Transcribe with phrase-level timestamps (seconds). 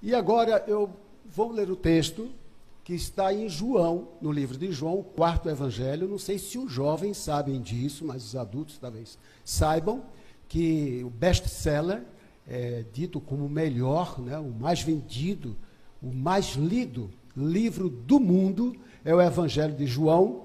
[0.00, 0.90] E agora eu
[1.24, 2.30] vou ler o texto
[2.84, 6.08] que está em João, no livro de João, o quarto evangelho.
[6.08, 10.04] Não sei se os jovens sabem disso, mas os adultos talvez saibam
[10.48, 12.02] que o best-seller
[12.46, 15.56] é dito como o melhor, né, o mais vendido,
[16.00, 18.74] o mais lido livro do mundo
[19.04, 20.44] é o Evangelho de João.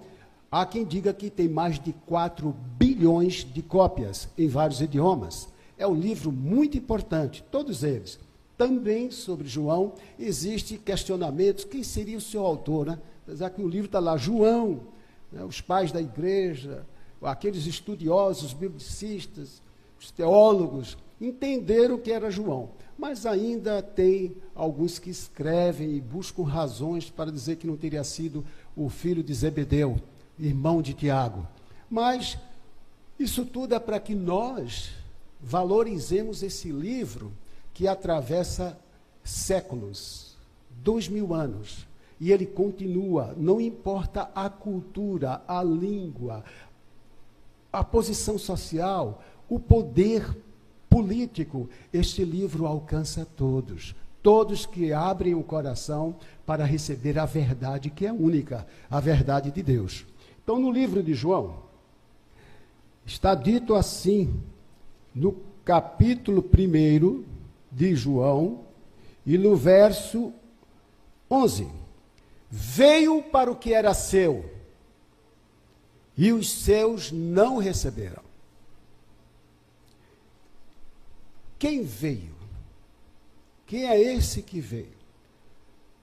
[0.51, 5.47] Há quem diga que tem mais de 4 bilhões de cópias em vários idiomas.
[5.77, 8.19] É um livro muito importante, todos eles.
[8.57, 12.99] Também sobre João existe questionamentos, quem seria o seu autor, né?
[13.23, 14.81] Apesar que o livro está lá, João,
[15.31, 15.43] né?
[15.43, 16.85] os pais da igreja,
[17.21, 19.61] aqueles estudiosos, biblicistas,
[19.99, 22.69] os teólogos, entenderam que era João.
[22.97, 28.45] Mas ainda tem alguns que escrevem e buscam razões para dizer que não teria sido
[28.75, 29.99] o filho de Zebedeu,
[30.37, 31.47] irmão de Tiago.
[31.89, 32.37] Mas
[33.17, 34.91] isso tudo é para que nós
[35.41, 37.31] valorizemos esse livro
[37.73, 38.77] que atravessa
[39.23, 40.37] séculos,
[40.83, 41.87] dois mil anos.
[42.19, 46.43] E ele continua, não importa a cultura, a língua,
[47.71, 50.37] a posição social, o poder
[50.89, 53.95] político, este livro alcança todos.
[54.21, 59.61] Todos que abrem o coração para receber a verdade que é única, a verdade de
[59.61, 60.05] Deus.
[60.41, 61.63] Então, no livro de João,
[63.05, 64.39] está dito assim,
[65.13, 65.35] no
[65.65, 67.32] capítulo 1
[67.73, 68.65] de João,
[69.25, 70.33] e no verso
[71.29, 71.67] 11:
[72.49, 74.49] Veio para o que era seu,
[76.15, 78.23] e os seus não receberam.
[81.57, 82.35] Quem veio?
[83.65, 85.03] Quem é esse que veio?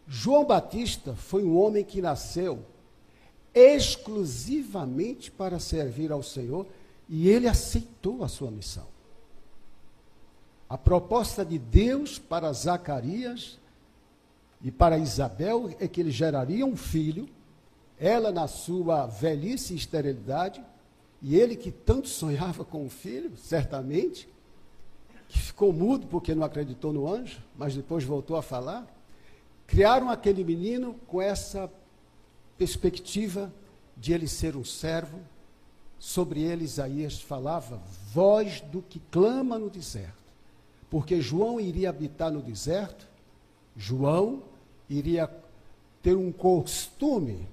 [0.09, 2.65] João Batista foi um homem que nasceu
[3.55, 6.67] exclusivamente para servir ao Senhor
[7.09, 8.87] e ele aceitou a sua missão.
[10.71, 13.59] A proposta de Deus para Zacarias
[14.63, 17.29] e para Isabel é que ele geraria um filho,
[17.99, 20.65] ela na sua velhice e esterilidade,
[21.21, 24.29] e ele que tanto sonhava com o filho, certamente,
[25.29, 28.87] que ficou mudo porque não acreditou no anjo, mas depois voltou a falar,
[29.67, 31.69] criaram aquele menino com essa
[32.57, 33.53] perspectiva
[33.97, 35.19] de ele ser um servo.
[35.99, 37.83] Sobre ele, Isaías falava,
[38.13, 40.20] voz do que clama no deserto.
[40.91, 43.07] Porque João iria habitar no deserto,
[43.77, 44.43] João
[44.89, 45.31] iria
[46.03, 47.47] ter um costume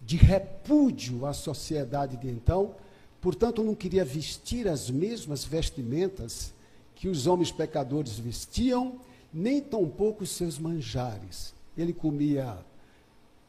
[0.00, 2.74] de repúdio à sociedade de então,
[3.20, 6.52] portanto, não queria vestir as mesmas vestimentas
[6.96, 9.00] que os homens pecadores vestiam,
[9.32, 11.54] nem tampouco os seus manjares.
[11.76, 12.58] Ele comia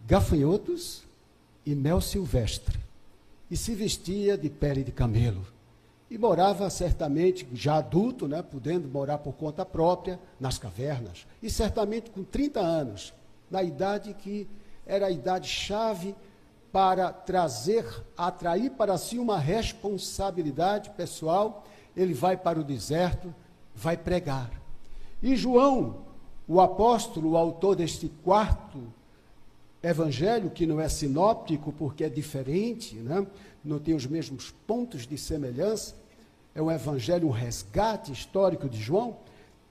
[0.06, 1.04] gafanhotos
[1.66, 2.78] e mel silvestre,
[3.50, 5.53] e se vestia de pele de camelo.
[6.14, 11.26] E morava certamente, já adulto, né, podendo morar por conta própria, nas cavernas.
[11.42, 13.12] E certamente com 30 anos,
[13.50, 14.48] na idade que
[14.86, 16.14] era a idade chave
[16.72, 17.84] para trazer,
[18.16, 21.64] atrair para si uma responsabilidade pessoal,
[21.98, 23.34] ele vai para o deserto
[23.74, 24.52] vai pregar.
[25.20, 26.06] E João,
[26.48, 28.84] o apóstolo, o autor deste quarto
[29.82, 33.26] evangelho, que não é sinóptico porque é diferente, né?
[33.66, 36.03] não tem os mesmos pontos de semelhança,
[36.56, 39.18] é um evangelho, um resgate histórico de João,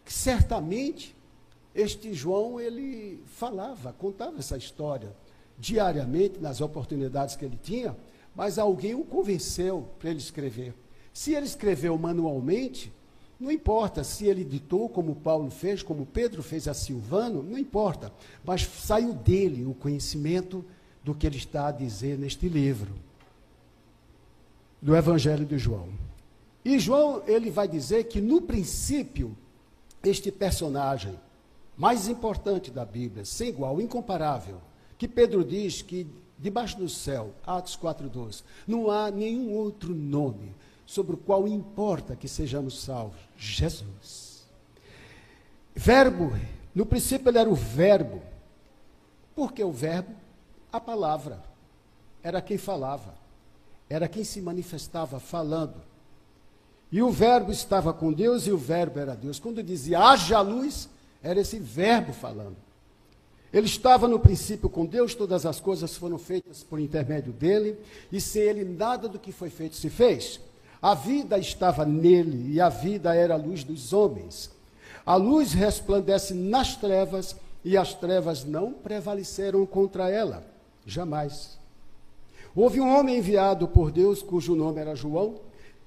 [0.05, 1.17] que certamente
[1.75, 5.15] este João ele falava, contava essa história
[5.59, 7.97] diariamente nas oportunidades que ele tinha,
[8.35, 10.75] mas alguém o convenceu para ele escrever.
[11.13, 12.93] Se ele escreveu manualmente,
[13.39, 18.13] não importa se ele ditou, como Paulo fez, como Pedro fez a Silvano, não importa.
[18.45, 20.65] Mas saiu dele o conhecimento
[21.05, 22.95] do que ele está a dizer neste livro,
[24.81, 25.89] do Evangelho de João.
[26.65, 29.37] E João, ele vai dizer que no princípio,
[30.03, 31.19] este personagem
[31.77, 34.61] mais importante da Bíblia, sem igual, incomparável,
[34.97, 36.07] que Pedro diz que
[36.39, 42.29] debaixo do céu, Atos 4:12, não há nenhum outro nome sobre o qual importa que
[42.29, 44.47] sejamos salvos: Jesus.
[45.75, 46.33] Verbo,
[46.75, 48.23] no princípio ele era o Verbo.
[49.35, 50.15] Por que o Verbo?
[50.71, 51.43] A palavra.
[52.23, 53.15] Era quem falava.
[53.89, 55.81] Era quem se manifestava falando.
[56.93, 59.41] E o Verbo estava com Deus e o Verbo era Deus.
[59.41, 60.91] Quando dizia haja luz,
[61.23, 62.57] era esse Verbo falando.
[63.51, 67.79] Ele estava no princípio com Deus, todas as coisas foram feitas por intermédio dele,
[68.11, 70.39] e sem ele nada do que foi feito se fez.
[70.81, 74.51] A vida estava nele e a vida era a luz dos homens.
[75.05, 80.45] A luz resplandece nas trevas e as trevas não prevaleceram contra ela.
[80.85, 81.59] Jamais.
[82.55, 85.37] Houve um homem enviado por Deus, cujo nome era João,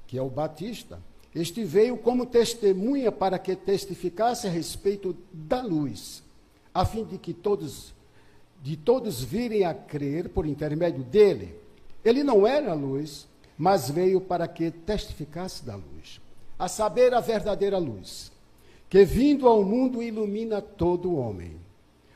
[0.07, 0.99] que é o Batista.
[1.33, 6.23] Este veio como testemunha para que testificasse a respeito da luz,
[6.73, 7.93] a fim de que todos
[8.65, 11.53] de todos virem a crer por intermédio dele.
[12.03, 16.19] Ele não era a luz, mas veio para que testificasse da luz,
[16.57, 18.31] a saber, a verdadeira luz,
[18.89, 21.57] que vindo ao mundo ilumina todo o homem.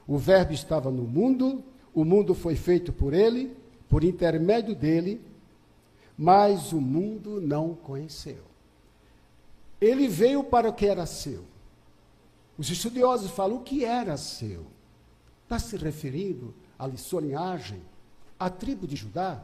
[0.08, 1.64] O Verbo estava no mundo,
[1.94, 3.56] o mundo foi feito por ele,
[3.88, 5.22] por intermédio dele,
[6.22, 8.44] mas o mundo não conheceu.
[9.80, 11.46] Ele veio para o que era seu.
[12.58, 14.66] Os estudiosos falam o que era seu.
[15.44, 17.82] Está se referindo à sua linhagem,
[18.38, 19.42] à tribo de Judá?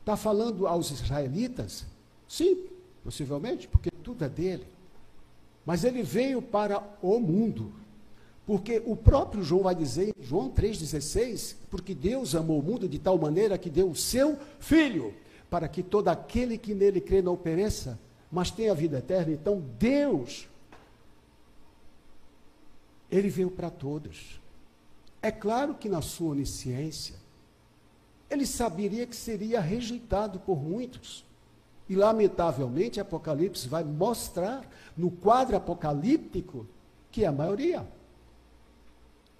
[0.00, 1.86] Está falando aos israelitas?
[2.26, 2.66] Sim,
[3.04, 4.66] possivelmente, porque tudo é dele.
[5.64, 7.72] Mas ele veio para o mundo.
[8.44, 12.98] Porque o próprio João vai dizer, em João 3,16, porque Deus amou o mundo de
[12.98, 15.14] tal maneira que deu o seu Filho,
[15.50, 17.98] para que todo aquele que nele crê não pereça,
[18.30, 19.32] mas tenha vida eterna.
[19.32, 20.48] Então, Deus,
[23.10, 24.40] ele veio para todos.
[25.22, 27.16] É claro que na sua onisciência,
[28.30, 31.24] ele saberia que seria rejeitado por muitos.
[31.88, 36.66] E, lamentavelmente, Apocalipse vai mostrar no quadro apocalíptico
[37.10, 37.86] que é a maioria.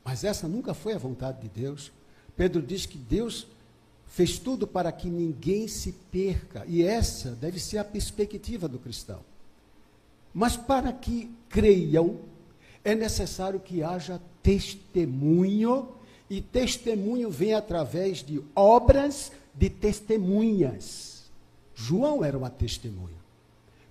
[0.02, 1.92] Mas essa nunca foi a vontade de Deus.
[2.34, 3.46] Pedro diz que Deus
[4.08, 6.64] fez tudo para que ninguém se perca.
[6.66, 9.20] E essa deve ser a perspectiva do cristão.
[10.34, 12.18] Mas para que creiam,
[12.84, 15.90] é necessário que haja testemunho,
[16.30, 21.24] e testemunho vem através de obras de testemunhas.
[21.74, 23.16] João era uma testemunha.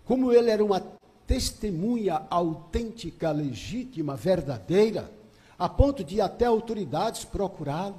[0.06, 0.80] Como ele era uma
[1.26, 5.12] testemunha autêntica, legítima, verdadeira,
[5.58, 7.96] a ponto de até autoridades procurá-lo.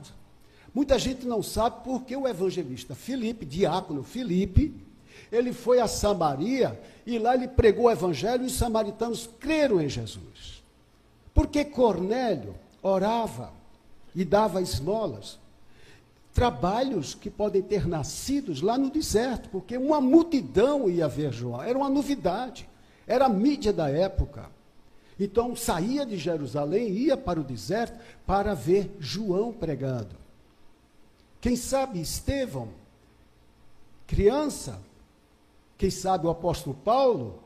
[0.79, 4.73] Muita gente não sabe porque o evangelista Filipe, diácono Filipe,
[5.33, 9.89] ele foi a Samaria e lá ele pregou o evangelho e os samaritanos creram em
[9.89, 10.63] Jesus.
[11.35, 13.53] Porque Cornélio orava
[14.15, 15.41] e dava esmolas.
[16.33, 21.77] Trabalhos que podem ter nascidos lá no deserto, porque uma multidão ia ver João, era
[21.77, 22.69] uma novidade,
[23.05, 24.49] era a mídia da época.
[25.19, 30.28] Então saía de Jerusalém, ia para o deserto para ver João pregando.
[31.41, 32.69] Quem sabe Estevão,
[34.07, 34.81] criança,
[35.77, 37.41] quem sabe o apóstolo Paulo,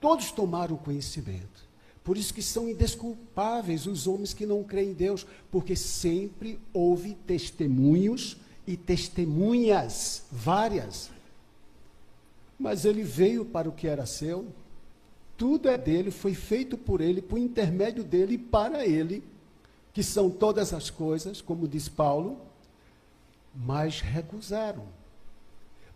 [0.00, 1.66] todos tomaram conhecimento.
[2.04, 7.14] Por isso que são indesculpáveis os homens que não creem em Deus, porque sempre houve
[7.26, 11.10] testemunhos e testemunhas várias.
[12.56, 14.46] Mas ele veio para o que era seu,
[15.36, 19.24] tudo é dele, foi feito por ele, por intermédio dele e para ele,
[19.92, 22.38] que são todas as coisas, como diz Paulo,
[23.56, 24.86] mas recusaram.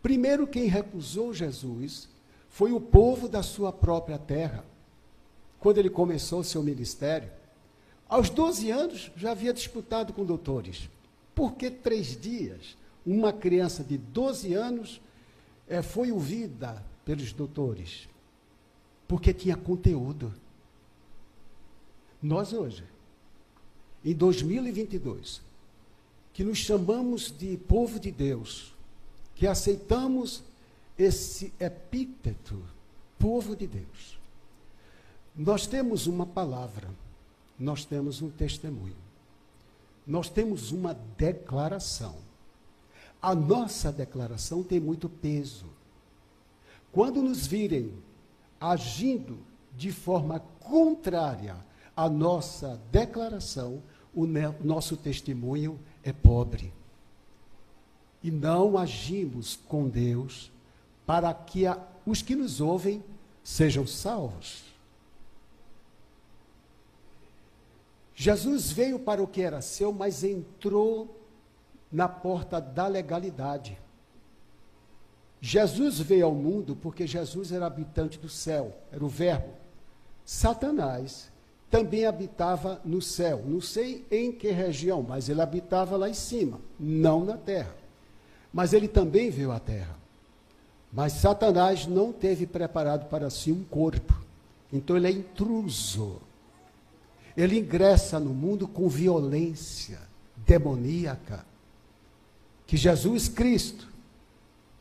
[0.03, 2.09] Primeiro, quem recusou Jesus
[2.49, 4.65] foi o povo da sua própria terra
[5.61, 7.31] quando ele começou seu ministério,
[8.09, 10.89] aos 12 anos já havia disputado com doutores.
[11.35, 12.77] Por que três dias?
[13.05, 15.01] Uma criança de 12 anos
[15.69, 18.09] é, foi ouvida pelos doutores,
[19.07, 20.33] porque tinha conteúdo.
[22.23, 22.85] Nós hoje,
[24.05, 25.43] em 2022,
[26.41, 28.73] que nos chamamos de povo de Deus,
[29.35, 30.43] que aceitamos
[30.97, 32.63] esse epíteto,
[33.19, 34.19] povo de Deus.
[35.37, 36.89] Nós temos uma palavra,
[37.59, 38.97] nós temos um testemunho,
[40.07, 42.17] nós temos uma declaração.
[43.21, 45.67] A nossa declaração tem muito peso.
[46.91, 47.93] Quando nos virem
[48.59, 49.37] agindo
[49.77, 51.57] de forma contrária
[51.95, 53.83] à nossa declaração,
[54.15, 54.27] o
[54.65, 56.73] nosso testemunho é pobre.
[58.23, 60.51] E não agimos com Deus
[61.07, 63.03] para que a, os que nos ouvem
[63.43, 64.65] sejam salvos.
[68.15, 71.19] Jesus veio para o que era seu, mas entrou
[71.91, 73.79] na porta da legalidade.
[75.41, 79.55] Jesus veio ao mundo porque Jesus era habitante do céu, era o Verbo.
[80.23, 81.33] Satanás
[81.71, 86.61] também habitava no céu, não sei em que região, mas ele habitava lá em cima,
[86.79, 87.77] não na terra.
[88.53, 89.97] Mas ele também veio à terra.
[90.93, 94.21] Mas Satanás não teve preparado para si um corpo,
[94.73, 96.21] então ele é intruso
[97.37, 99.99] ele ingressa no mundo com violência
[100.37, 101.45] demoníaca.
[102.67, 103.89] Que Jesus Cristo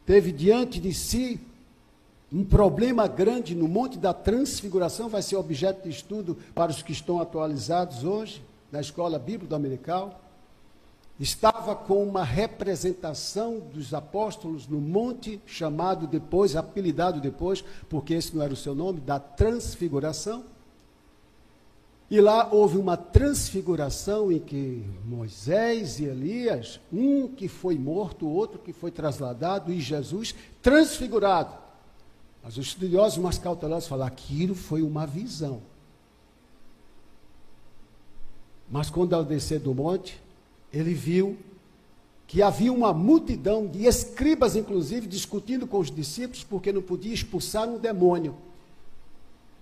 [0.05, 1.39] teve diante de si
[2.31, 6.91] um problema grande no Monte da Transfiguração, vai ser objeto de estudo para os que
[6.91, 10.21] estão atualizados hoje, na escola bíblica dominical.
[11.19, 18.43] estava com uma representação dos apóstolos no monte chamado depois, apelidado depois, porque esse não
[18.43, 20.43] era o seu nome, da transfiguração.
[22.11, 28.33] E lá houve uma transfiguração em que Moisés e Elias, um que foi morto, o
[28.33, 31.68] outro que foi trasladado, e Jesus transfigurado.
[32.43, 35.61] Mas os estudiosos mais cautelosos falam, aquilo foi uma visão.
[38.69, 40.21] Mas quando ao descer do monte,
[40.71, 41.37] ele viu
[42.27, 47.67] que havia uma multidão de escribas, inclusive, discutindo com os discípulos, porque não podia expulsar
[47.67, 48.35] um demônio.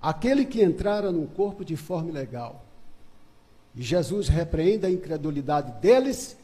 [0.02, 2.66] Aquele que entrara num corpo de forma ilegal.
[3.74, 6.36] E Jesus repreende a incredulidade deles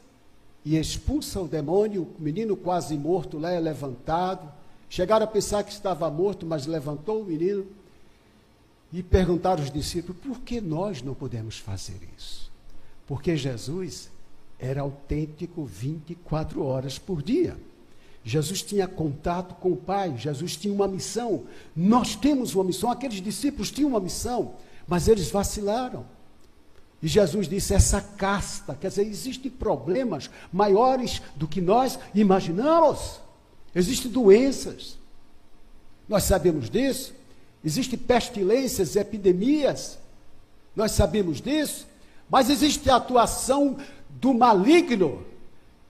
[0.63, 2.07] e expulsa o demônio.
[2.17, 4.49] O menino quase morto lá é levantado.
[4.93, 7.65] Chegaram a pensar que estava morto, mas levantou o menino.
[8.91, 12.51] E perguntaram aos discípulos: por que nós não podemos fazer isso?
[13.07, 14.11] Porque Jesus
[14.59, 17.57] era autêntico 24 horas por dia.
[18.23, 21.41] Jesus tinha contato com o Pai, Jesus tinha uma missão.
[21.75, 24.53] Nós temos uma missão, aqueles discípulos tinham uma missão,
[24.87, 26.05] mas eles vacilaram.
[27.01, 33.22] E Jesus disse: essa casta, quer dizer, existem problemas maiores do que nós imaginamos.
[33.75, 34.97] Existem doenças,
[36.07, 37.13] nós sabemos disso.
[37.63, 39.97] Existem pestilências, epidemias,
[40.75, 41.87] nós sabemos disso.
[42.29, 43.77] Mas existe a atuação
[44.09, 45.25] do maligno,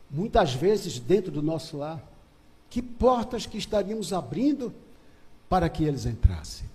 [0.09, 2.01] muitas vezes dentro do nosso lar.
[2.69, 4.73] Que portas que estaríamos abrindo
[5.49, 6.67] para que eles entrassem?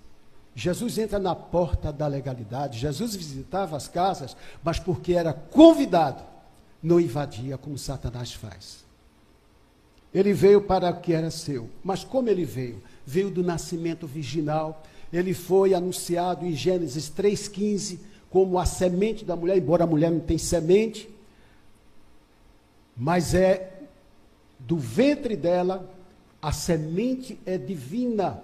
[0.55, 2.79] Jesus entra na porta da legalidade.
[2.79, 6.23] Jesus visitava as casas, mas porque era convidado,
[6.81, 8.88] não invadia como Satanás faz.
[10.13, 11.69] Ele veio para o que era seu.
[11.83, 12.81] Mas como ele veio?
[13.05, 14.83] Veio do nascimento virginal.
[15.11, 17.99] Ele foi anunciado em Gênesis 3,15
[18.29, 21.09] como a semente da mulher, embora a mulher não tenha semente,
[22.95, 23.79] mas é
[24.59, 25.89] do ventre dela,
[26.41, 28.41] a semente é divina.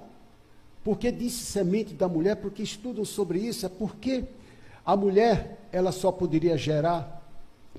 [0.84, 2.38] Por que disse semente da mulher?
[2.38, 4.24] Porque estudam sobre isso, é porque
[4.86, 7.24] a mulher, ela só poderia gerar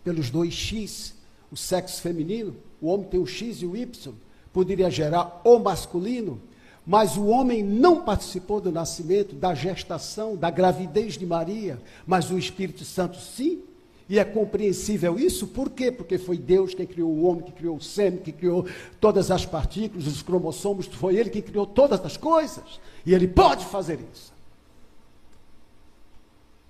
[0.05, 1.15] pelos dois X,
[1.57, 4.13] o sexo feminino, o homem tem o X e o Y,
[4.53, 6.39] poderia gerar o masculino,
[6.87, 12.39] mas o homem não participou do nascimento, da gestação, da gravidez de Maria, mas o
[12.39, 13.63] Espírito Santo sim.
[14.07, 15.91] E é compreensível isso, por quê?
[15.91, 18.67] Porque foi Deus quem criou o homem, que criou o sêmen, que criou
[19.01, 22.79] todas as partículas, os cromossomos, foi Ele quem criou todas as coisas.
[23.05, 24.31] E Ele pode fazer isso.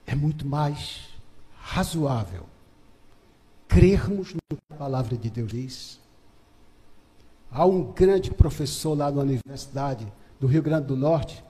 [0.07, 1.09] É muito mais
[1.59, 2.47] razoável
[3.69, 4.35] crermos
[4.71, 6.01] na palavra de Deus diz
[7.51, 10.07] Há um grande professor lá na Universidade
[10.39, 11.43] do Rio Grande do Norte,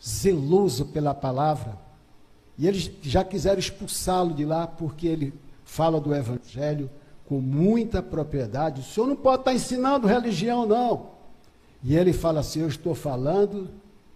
[0.00, 1.76] zeloso pela palavra,
[2.58, 5.32] e eles já quiseram expulsá-lo de lá porque ele
[5.64, 6.90] fala do Evangelho
[7.26, 8.80] com muita propriedade.
[8.80, 11.10] O senhor não pode estar ensinando religião, não.
[11.82, 13.68] E ele fala assim: Eu estou falando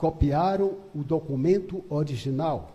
[0.00, 2.74] copiaram o documento original.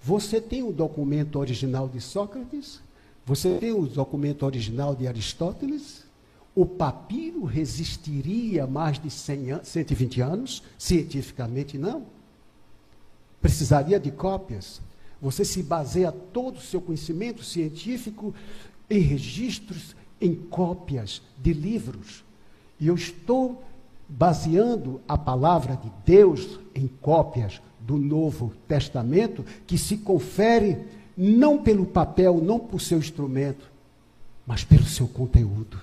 [0.00, 2.80] Você tem o documento original de Sócrates?
[3.26, 6.06] Você tem o documento original de Aristóteles?
[6.54, 10.62] O papiro resistiria mais de 100 an 120 anos?
[10.78, 12.06] Cientificamente, não.
[13.42, 14.80] Precisaria de cópias.
[15.20, 18.34] Você se baseia todo o seu conhecimento científico
[18.88, 22.24] em registros, em cópias de livros.
[22.80, 23.62] E eu estou
[24.08, 30.78] baseando a palavra de Deus em cópias do Novo Testamento que se confere
[31.16, 33.70] não pelo papel, não por seu instrumento,
[34.46, 35.80] mas pelo seu conteúdo.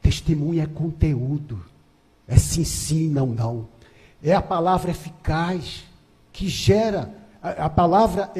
[0.00, 1.62] Testemunho é conteúdo,
[2.28, 3.68] é sim, sim, não, não.
[4.22, 5.84] É a palavra eficaz
[6.32, 7.12] que gera,
[7.42, 8.30] a, palavra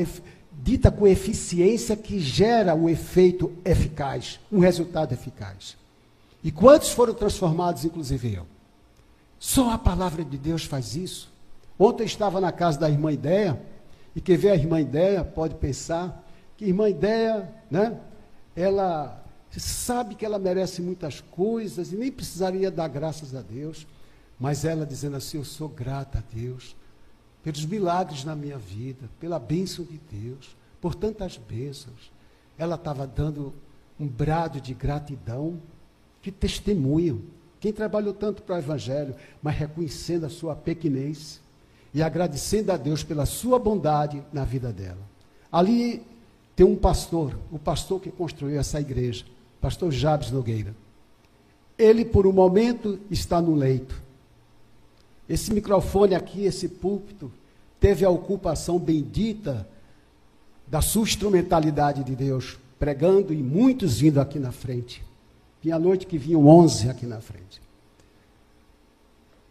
[0.53, 5.77] dita com eficiência que gera o efeito eficaz, um resultado eficaz.
[6.43, 8.47] E quantos foram transformados, inclusive eu?
[9.39, 11.33] Só a palavra de Deus faz isso.
[11.79, 13.61] Ontem estava na casa da irmã Ideia,
[14.15, 16.25] e quem vê a irmã Ideia pode pensar
[16.57, 18.01] que irmã Ideia, né,
[18.55, 23.87] ela sabe que ela merece muitas coisas e nem precisaria dar graças a Deus,
[24.39, 26.75] mas ela dizendo assim: Eu sou grata a Deus
[27.43, 32.11] pelos milagres na minha vida, pela bênção de Deus, por tantas bênçãos.
[32.59, 33.55] Ela estava dando
[34.01, 35.61] um brado de gratidão,
[36.23, 37.25] de testemunho.
[37.67, 41.41] Quem trabalhou tanto para o Evangelho, mas reconhecendo a sua pequenez
[41.93, 45.01] e agradecendo a Deus pela sua bondade na vida dela.
[45.51, 46.01] Ali
[46.55, 49.25] tem um pastor, o pastor que construiu essa igreja,
[49.61, 50.77] pastor Jabes Nogueira.
[51.77, 54.01] Ele, por um momento, está no leito.
[55.29, 57.33] esse microfone aqui, esse púlpito,
[57.81, 59.69] teve a ocupação bendita
[60.69, 65.05] da sua instrumentalidade de Deus, pregando e muitos vindo aqui na frente.
[65.67, 67.61] Tinha noite que vinham onze aqui na frente.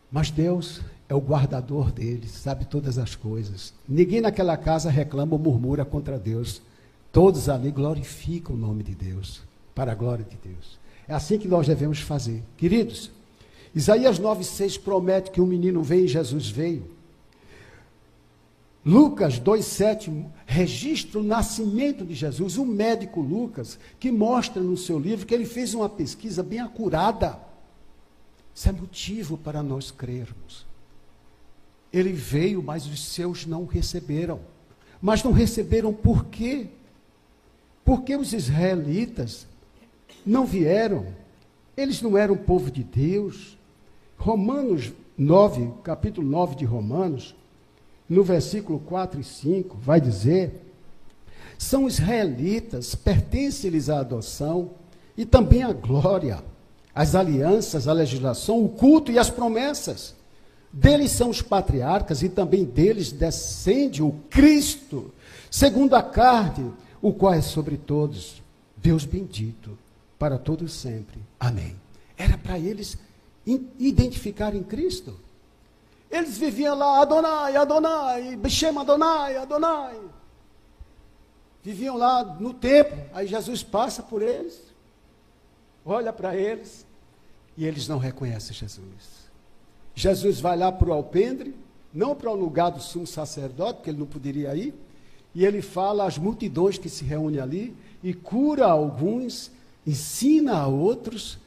[0.10, 0.80] Mas Deus
[1.10, 3.74] é o guardador deles, sabe todas as coisas.
[3.86, 6.62] Ninguém naquela casa reclama ou murmura contra Deus.
[7.12, 9.42] Todos ali glorificam o nome de Deus,
[9.76, 10.80] para a glória de Deus.
[11.06, 12.42] É assim que nós devemos fazer.
[12.56, 13.12] Queridos,
[13.76, 16.95] Isaías 9,6 promete que um menino vem e Jesus veio.
[18.86, 25.26] Lucas 2,7 registra o nascimento de Jesus, o médico Lucas, que mostra no seu livro
[25.26, 27.40] que ele fez uma pesquisa bem acurada.
[28.54, 30.68] Isso é motivo para nós crermos.
[31.92, 34.40] Ele veio, mas os seus não receberam.
[35.02, 36.68] Mas não receberam por quê?
[37.84, 39.48] Porque os israelitas
[40.24, 41.08] não vieram.
[41.76, 43.58] Eles não eram povo de Deus.
[44.16, 47.36] Romanos 9, capítulo 9 de Romanos,
[48.10, 50.66] no versículo 4 e 5, vai dizer:
[51.58, 54.72] são israelitas, pertence-lhes a adoção
[55.18, 56.44] e também a glória,
[56.94, 60.16] as alianças, a legislação, o culto e as promessas.
[60.72, 65.14] Deles são os patriarcas e também deles descende o Cristo,
[65.50, 68.42] segundo a carne, o qual é sobre todos.
[68.76, 69.78] Deus bendito
[70.20, 71.20] para todos sempre.
[71.40, 71.76] Amém.
[72.18, 72.98] Era para eles
[73.80, 75.18] identificarem Cristo.
[76.16, 80.00] Eles viviam lá, Adonai, Adonai, Bechem Adonai, Adonai.
[81.62, 84.62] Viviam lá no templo, aí Jesus passa por eles,
[85.86, 86.86] olha para eles,
[87.58, 89.26] e eles não reconhecem Jesus.
[89.94, 91.54] Jesus vai lá para o alpendre,
[91.94, 94.74] não para o lugar do sumo sacerdote, porque ele não poderia ir,
[95.34, 99.52] e ele fala às multidões que se reúnem ali, e cura alguns,
[99.86, 101.40] ensina a outros,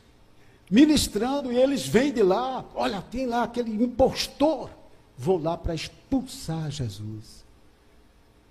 [0.70, 4.70] ministrando, e eles vêm de lá, olha, tem lá aquele impostor,
[5.16, 7.44] vão lá para expulsar Jesus.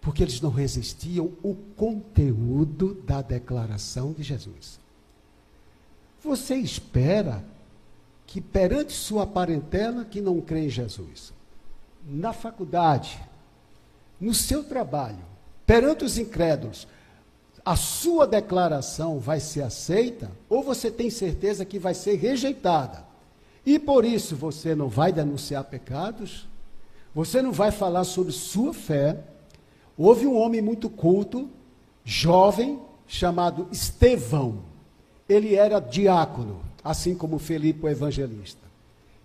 [0.02, 4.80] Porque eles não resistiam o conteúdo da declaração de Jesus.
[6.24, 7.44] Você espera
[8.26, 11.34] que perante sua parentela que não crê em Jesus,
[12.06, 13.20] na faculdade,
[14.20, 15.24] no seu trabalho,
[15.66, 16.88] perante os incrédulos,
[17.68, 23.04] a sua declaração vai ser aceita ou você tem certeza que vai ser rejeitada.
[23.66, 26.48] E por isso você não vai denunciar pecados,
[27.14, 29.20] você não vai falar sobre sua fé.
[29.98, 31.50] Houve um homem muito culto,
[32.06, 34.60] jovem, chamado Estevão.
[35.28, 38.66] Ele era diácono assim como Felipe o evangelista.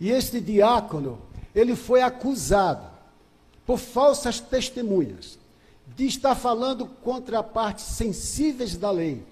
[0.01, 1.21] E este diácono,
[1.55, 2.91] ele foi acusado
[3.65, 5.39] por falsas testemunhas
[5.97, 9.23] de estar falando contra partes sensíveis da lei.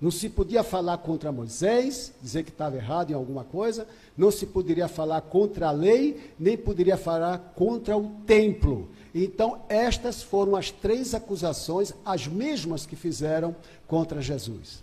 [0.00, 4.46] Não se podia falar contra Moisés, dizer que estava errado em alguma coisa, não se
[4.46, 8.88] poderia falar contra a lei, nem poderia falar contra o templo.
[9.14, 13.54] Então, estas foram as três acusações, as mesmas que fizeram
[13.86, 14.82] contra Jesus.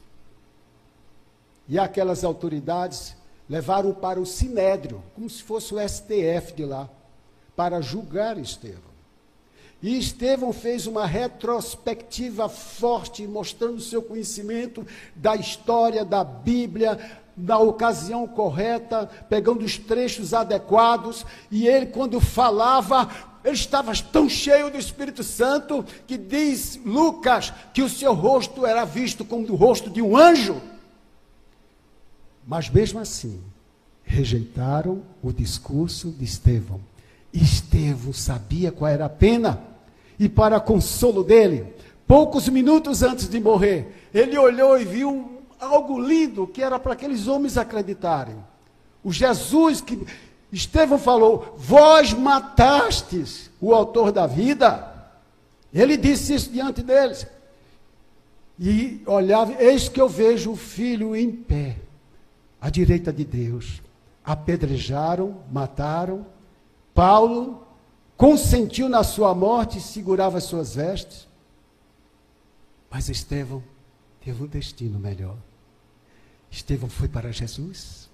[1.67, 3.15] E aquelas autoridades
[3.49, 6.87] levaram para o Sinédrio, como se fosse o STF de lá,
[7.55, 8.86] para julgar Estevão.
[9.81, 14.85] E Estevão fez uma retrospectiva forte, mostrando seu conhecimento
[15.15, 16.97] da história da Bíblia,
[17.37, 23.07] na ocasião correta, pegando os trechos adequados, e ele, quando falava,
[23.45, 28.83] ele estava tão cheio do Espírito Santo que diz Lucas que o seu rosto era
[28.83, 30.59] visto como o rosto de um anjo.
[32.45, 33.39] Mas mesmo assim,
[34.03, 36.81] rejeitaram o discurso de Estevão.
[37.41, 39.61] Estevão sabia qual era a pena,
[40.19, 41.73] e para consolo dele,
[42.07, 47.27] poucos minutos antes de morrer, ele olhou e viu algo lindo que era para aqueles
[47.27, 48.35] homens acreditarem.
[49.03, 50.05] O Jesus que
[50.51, 54.93] Estevão falou: Vós matastes o autor da vida.
[55.73, 57.27] Ele disse isso diante deles.
[58.59, 61.77] E olhava, eis que eu vejo o filho em pé
[62.59, 63.81] à direita de Deus.
[64.25, 66.25] Apedrejaram, mataram.
[66.97, 67.61] Paulo
[68.17, 71.27] consentiu na sua morte e segurava as suas vestes.
[72.89, 73.63] Mas Estevão
[74.19, 75.37] teve um destino melhor.
[76.49, 78.09] Estevão foi para Jesus.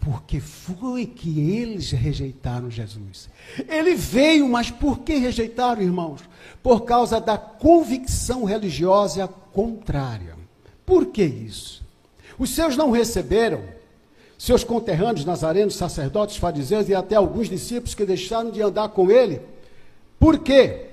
[0.00, 3.30] Porque foi que eles rejeitaram Jesus.
[3.68, 6.22] Ele veio, mas por que rejeitaram, irmãos?
[6.60, 10.34] Por causa da convicção religiosa contrária.
[10.84, 11.84] Por que isso?
[12.36, 13.62] Os seus não receberam,
[14.38, 19.40] seus conterrâneos, nazarenos, sacerdotes, fariseus e até alguns discípulos que deixaram de andar com ele.
[20.18, 20.86] Por quê?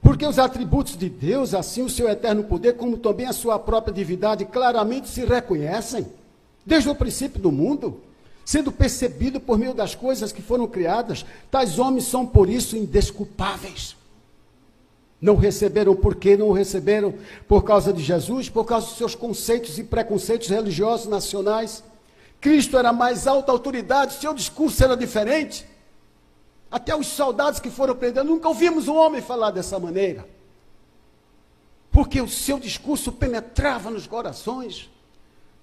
[0.00, 3.92] Porque os atributos de Deus, assim o seu eterno poder, como também a sua própria
[3.92, 6.06] divindade, claramente se reconhecem,
[6.64, 8.00] desde o princípio do mundo.
[8.46, 13.96] sendo percebido por meio das coisas que foram criadas, tais homens são por isso indesculpáveis.
[15.20, 16.36] Não receberam por quê?
[16.36, 17.12] Não receberam
[17.48, 21.82] por causa de Jesus, por causa dos seus conceitos e preconceitos religiosos nacionais.
[22.46, 25.66] Cristo era mais alta autoridade, seu discurso era diferente.
[26.70, 30.24] Até os soldados que foram prendendo, nunca ouvimos um homem falar dessa maneira.
[31.90, 34.88] Porque o seu discurso penetrava nos corações.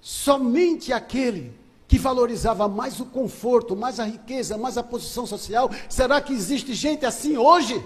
[0.02, 5.72] Somente aquele que valorizava mais o conforto, mais a riqueza, mais a posição social.
[5.88, 7.82] Será que existe gente assim hoje?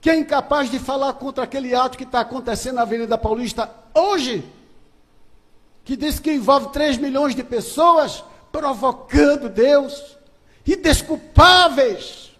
[0.00, 4.44] Que é incapaz de falar contra aquele ato que está acontecendo na Avenida Paulista hoje?
[5.84, 10.16] Que diz que envolve 3 milhões de pessoas provocando Deus
[10.66, 12.32] indesculpáveis.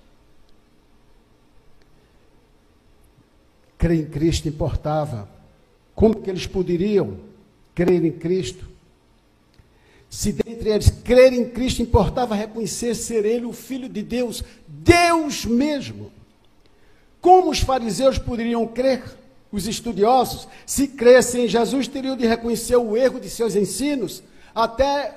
[3.76, 5.28] Crer em Cristo importava.
[5.94, 7.18] Como que eles poderiam
[7.74, 8.66] crer em Cristo?
[10.08, 15.44] Se dentre eles crer em Cristo importava reconhecer ser Ele o Filho de Deus, Deus
[15.44, 16.12] mesmo.
[17.20, 19.02] Como os fariseus poderiam crer,
[19.54, 24.22] os estudiosos, se crescem em Jesus, teriam de reconhecer o erro de seus ensinos,
[24.54, 25.16] até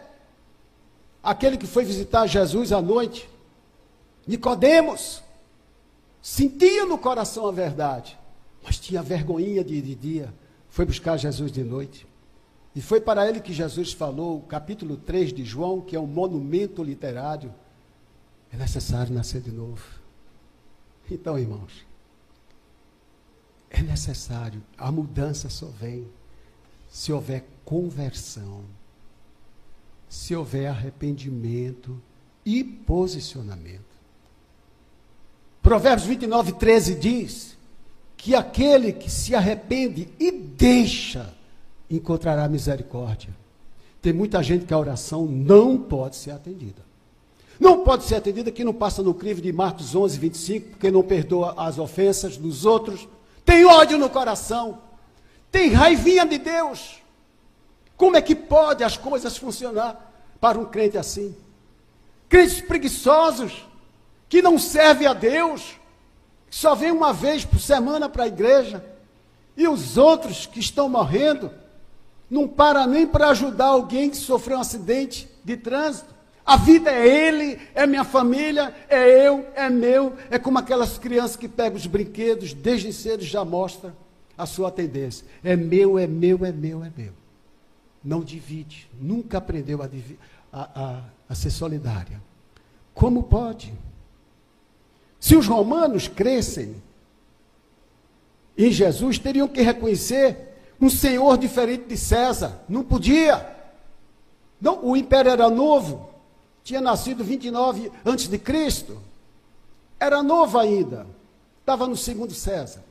[1.23, 3.28] aquele que foi visitar Jesus à noite,
[4.28, 5.23] Nicodemos,
[6.21, 8.17] sentia no coração a verdade,
[8.63, 10.34] mas tinha vergonhinha de, de dia,
[10.69, 12.06] foi buscar Jesus de noite.
[12.76, 16.84] E foi para ele que Jesus falou, capítulo 3 de João, que é um monumento
[16.84, 17.52] literário,
[18.52, 19.84] é necessário nascer de novo.
[21.10, 21.87] Então, irmãos,
[23.69, 26.08] é necessário, a mudança só vem
[26.89, 28.63] se houver conversão
[30.10, 32.01] se houver arrependimento
[32.45, 33.86] e posicionamento.
[35.62, 37.58] Provérbios 29, 13 diz
[38.15, 41.34] que aquele que se arrepende e deixa
[41.89, 43.36] encontrará misericórdia.
[44.01, 46.88] Tem muita gente que a oração não pode ser atendida.
[47.60, 51.03] Não pode ser atendida que não passa no crivo de Marcos 11, 25, porque não
[51.03, 53.08] perdoa as ofensas dos outros.
[53.48, 54.80] Tem ódio no coração.
[55.50, 57.02] Tem raivinha de Deus.
[57.96, 61.34] Como é que pode as coisas funcionar para um crente assim?
[62.28, 63.66] Crentes preguiçosos,
[64.28, 65.80] que não servem a Deus,
[66.50, 68.86] que só vêm uma vez por semana para a igreja,
[69.56, 71.50] e os outros que estão morrendo,
[72.30, 76.14] não para nem para ajudar alguém que sofreu um acidente de trânsito.
[76.48, 80.16] A vida é ele, é minha família, é eu, é meu.
[80.32, 83.94] É como aquelas crianças que pegam os brinquedos, desde cedo já mostra
[84.36, 85.28] a sua tendência.
[85.44, 87.14] É meu, é meu, é meu, é meu
[88.08, 89.90] não divide, nunca aprendeu a,
[90.54, 92.22] a, a, a ser solidária.
[92.94, 93.74] Como pode?
[95.20, 96.82] Se os romanos crescem
[98.58, 102.62] em Jesus, teriam que reconhecer um senhor diferente de César.
[102.70, 103.56] Não podia.
[104.60, 106.10] Não, o império era novo.
[106.67, 109.01] Tinha nascido 29 antes de Cristo.
[109.97, 111.08] Era novo ainda.
[111.62, 112.84] Estava no segundo César.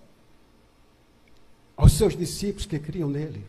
[1.76, 3.44] Aos seus discípulos que criam nele.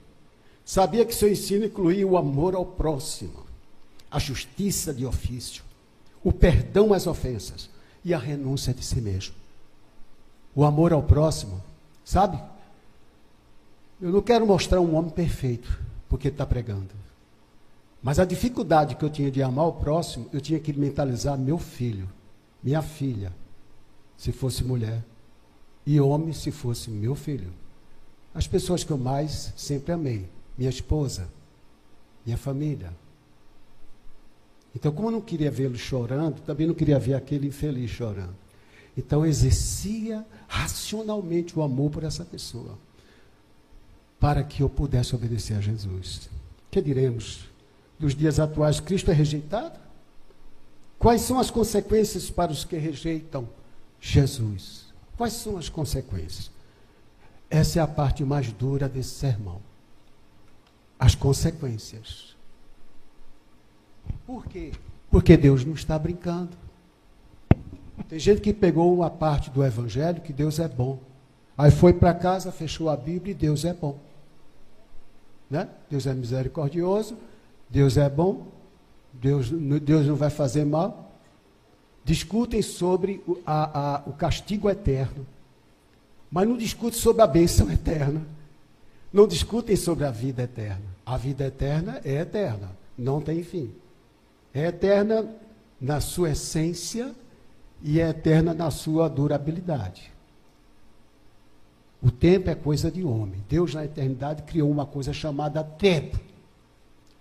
[0.66, 3.46] Sabia que seu ensino incluía o amor ao próximo,
[4.12, 5.64] a justiça de ofício,
[6.22, 7.70] o perdão às ofensas
[8.04, 9.34] e a renúncia de si mesmo.
[10.54, 11.64] O amor ao próximo,
[12.04, 12.38] sabe?
[14.02, 17.07] Eu não quero mostrar um homem perfeito, porque está pregando.
[18.02, 21.58] Mas a dificuldade que eu tinha de amar o próximo, eu tinha que mentalizar meu
[21.58, 22.10] filho,
[22.64, 23.34] minha filha,
[24.16, 25.04] se fosse mulher,
[25.86, 27.52] e homem, se fosse meu filho.
[28.34, 31.30] As pessoas que eu mais sempre amei minha esposa,
[32.26, 32.94] minha família.
[34.76, 38.36] Então, como eu não queria vê-lo chorando, também não queria ver aquele infeliz chorando.
[38.98, 42.78] Então, eu exercia racionalmente o amor por essa pessoa,
[44.20, 46.30] para que eu pudesse obedecer a Jesus.
[46.70, 47.48] Que diremos?
[48.00, 49.80] Dos dias atuais, Cristo é rejeitado?
[51.00, 53.48] Quais são as consequências para os que rejeitam
[54.00, 54.94] Jesus?
[55.16, 56.52] Quais são as consequências?
[57.50, 59.62] Essa é a parte mais dura desse sermão
[61.00, 62.36] as consequências.
[64.26, 64.72] Por quê?
[65.12, 66.58] Porque Deus não está brincando.
[68.10, 71.00] Tem gente que pegou uma parte do evangelho que Deus é bom.
[71.58, 74.00] Aí foi para casa, fechou a Bíblia e Deus é bom.
[75.50, 75.68] Né?
[75.90, 77.18] Deus é misericordioso,
[77.70, 78.48] Deus é bom,
[79.14, 81.12] Deus, Deus não vai fazer mal.
[82.04, 85.26] Discutem sobre o, a, a, o castigo eterno,
[86.32, 88.26] mas não discutem sobre a bênção eterna
[89.12, 90.84] não discutem sobre a vida eterna.
[91.06, 93.74] A vida eterna é eterna, não tem fim.
[94.54, 95.28] É eterna
[95.80, 97.16] na sua essência
[97.82, 100.12] e é eterna na sua durabilidade.
[102.02, 103.44] O tempo é coisa de homem.
[103.50, 106.20] Deus, na eternidade, criou uma coisa chamada tempo.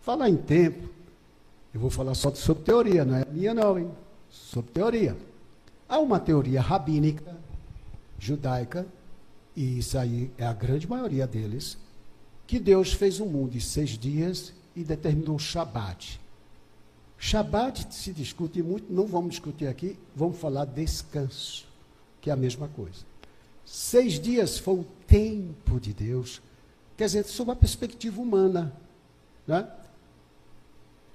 [0.07, 0.89] Falar em tempo,
[1.75, 3.91] Eu vou falar só sobre teoria, não é minha não, hein?
[4.31, 5.17] Sobre teoria.
[5.89, 7.37] Há uma teoria rabínica,
[8.17, 8.87] judaica,
[9.57, 11.77] e isso aí é a grande maioria deles,
[12.47, 16.21] que Deus fez o mundo em seis dias e determinou o Shabat.
[17.19, 21.67] Shabat se discute muito, não vamos discutir aqui, vamos falar descanso,
[22.21, 23.05] que é a mesma coisa.
[23.65, 26.41] Seis dias foi o tempo de Deus,
[26.97, 28.73] quer dizer, sob a perspectiva humana.
[29.49, 29.69] Né?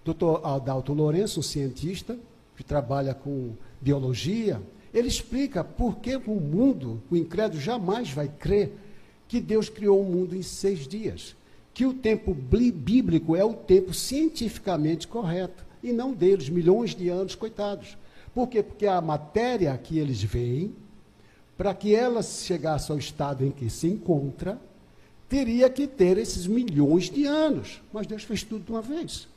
[0.04, 0.44] Dr.
[0.44, 2.18] Adalto Lourenço, um cientista
[2.56, 4.62] que trabalha com biologia,
[4.94, 8.74] ele explica por que o mundo, o incrédulo jamais vai crer
[9.28, 11.36] que Deus criou o mundo em seis dias.
[11.74, 17.34] Que o tempo bíblico é o tempo cientificamente correto, e não deles, milhões de anos,
[17.34, 17.98] coitados.
[18.34, 18.62] Por quê?
[18.62, 20.76] Porque a matéria que eles veem,
[21.58, 24.60] para que ela chegasse ao estado em que se encontra,
[25.30, 27.82] teria que ter esses milhões de anos.
[27.94, 29.28] Mas Deus fez tudo de uma vez.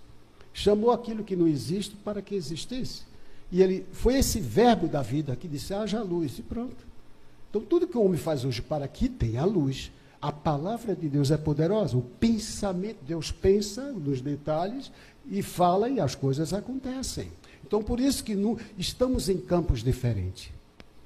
[0.54, 3.02] Chamou aquilo que não existe para que existisse.
[3.50, 6.86] E ele foi esse verbo da vida que disse: haja luz, e pronto.
[7.50, 11.30] Então, tudo que o homem faz hoje para que tenha luz, a palavra de Deus
[11.30, 11.96] é poderosa.
[11.96, 14.90] O pensamento, Deus pensa nos detalhes
[15.28, 17.30] e fala e as coisas acontecem.
[17.66, 20.50] Então, por isso que no, estamos em campos diferentes.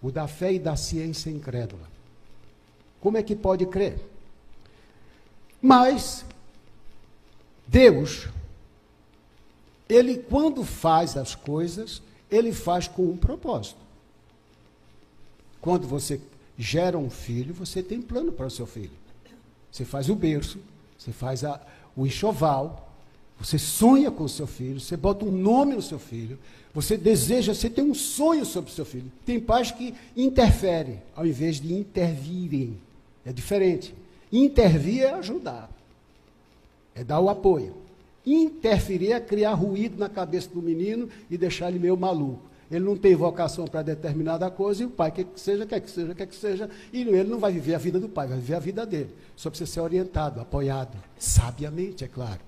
[0.00, 1.88] O da fé e da ciência incrédula.
[3.00, 3.98] Como é que pode crer?
[5.60, 6.24] Mas,
[7.66, 8.28] Deus,
[9.88, 13.80] Ele, quando faz as coisas, Ele faz com um propósito.
[15.60, 16.20] Quando você
[16.56, 18.90] gera um filho, você tem plano para o seu filho.
[19.70, 20.58] Você faz o berço,
[20.98, 21.60] você faz a,
[21.96, 22.88] o enxoval,
[23.38, 26.38] você sonha com o seu filho, você bota um nome no seu filho,
[26.74, 29.10] você deseja, você tem um sonho sobre o seu filho.
[29.24, 32.78] Tem pais que interferem, ao invés de intervirem.
[33.24, 33.94] É diferente.
[34.32, 35.70] Intervir é ajudar,
[36.94, 37.74] é dar o apoio.
[38.34, 42.42] Interferir é criar ruído na cabeça do menino e deixar ele meio maluco.
[42.70, 45.90] Ele não tem vocação para determinada coisa e o pai quer que seja, quer que
[45.90, 48.54] seja, quer que seja, e ele não vai viver a vida do pai, vai viver
[48.54, 49.14] a vida dele.
[49.34, 52.40] Só precisa ser orientado, apoiado, sabiamente, é claro.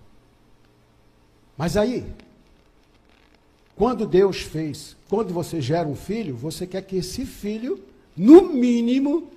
[1.57, 2.05] Mas aí,
[3.75, 7.83] quando Deus fez, quando você gera um filho, você quer que esse filho,
[8.15, 9.31] no mínimo,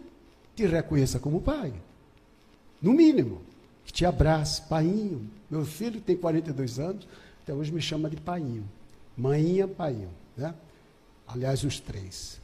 [0.54, 1.72] te reconheça como pai.
[2.82, 3.42] No mínimo.
[3.86, 5.30] Que te abrace, painho.
[5.50, 7.08] Meu filho tem 42 anos,
[7.42, 8.64] até hoje me chama de painho.
[9.16, 10.10] Mainha, painho.
[10.36, 10.54] Né?
[11.28, 12.40] Aliás, os três.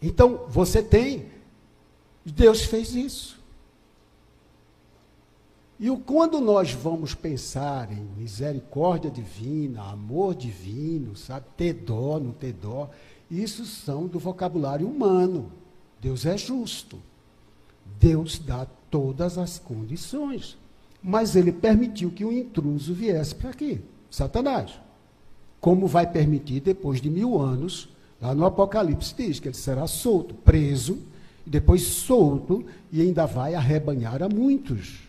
[0.00, 1.26] Então, você tem.
[2.24, 3.40] Deus fez isso.
[5.78, 12.52] E quando nós vamos pensar em misericórdia divina, amor divino, sabe, ter dó, não ter
[12.52, 12.90] dó,
[13.30, 15.50] isso são do vocabulário humano.
[15.98, 17.00] Deus é justo.
[17.98, 20.56] Deus dá todas as condições.
[21.02, 24.78] Mas ele permitiu que o intruso viesse para aqui, Satanás
[25.60, 30.34] como vai permitir depois de mil anos, lá no Apocalipse diz que ele será solto,
[30.34, 30.98] preso,
[31.46, 35.00] e depois solto, e ainda vai arrebanhar a muitos.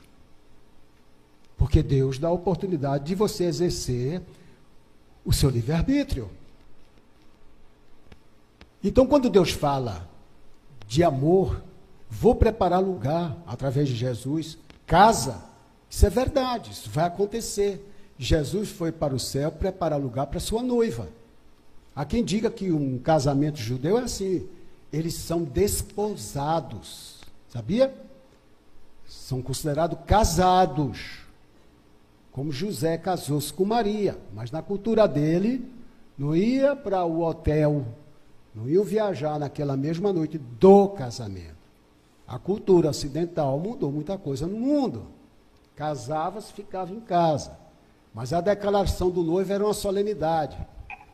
[1.57, 4.21] Porque Deus dá a oportunidade de você exercer
[5.23, 6.29] o seu livre-arbítrio.
[8.83, 10.09] Então, quando Deus fala
[10.87, 11.63] de amor,
[12.11, 15.41] vou preparar lugar através de Jesus, casa,
[15.89, 17.87] isso é verdade, isso vai acontecer.
[18.17, 21.07] Jesus foi para o céu preparar lugar para sua noiva.
[21.95, 24.47] Há quem diga que um casamento judeu é assim:
[24.91, 27.21] eles são desposados.
[27.49, 27.93] Sabia?
[29.07, 31.19] São considerados casados.
[32.31, 34.17] Como José casou-se com Maria.
[34.33, 35.67] Mas na cultura dele,
[36.17, 37.85] não ia para o hotel,
[38.53, 41.60] não ia viajar naquela mesma noite do casamento.
[42.31, 45.07] A cultura ocidental mudou muita coisa no mundo.
[45.75, 47.59] Casava-se, ficava em casa.
[48.13, 50.57] Mas a declaração do noivo era uma solenidade.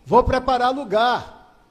[0.05, 1.65] Vou preparar lugar.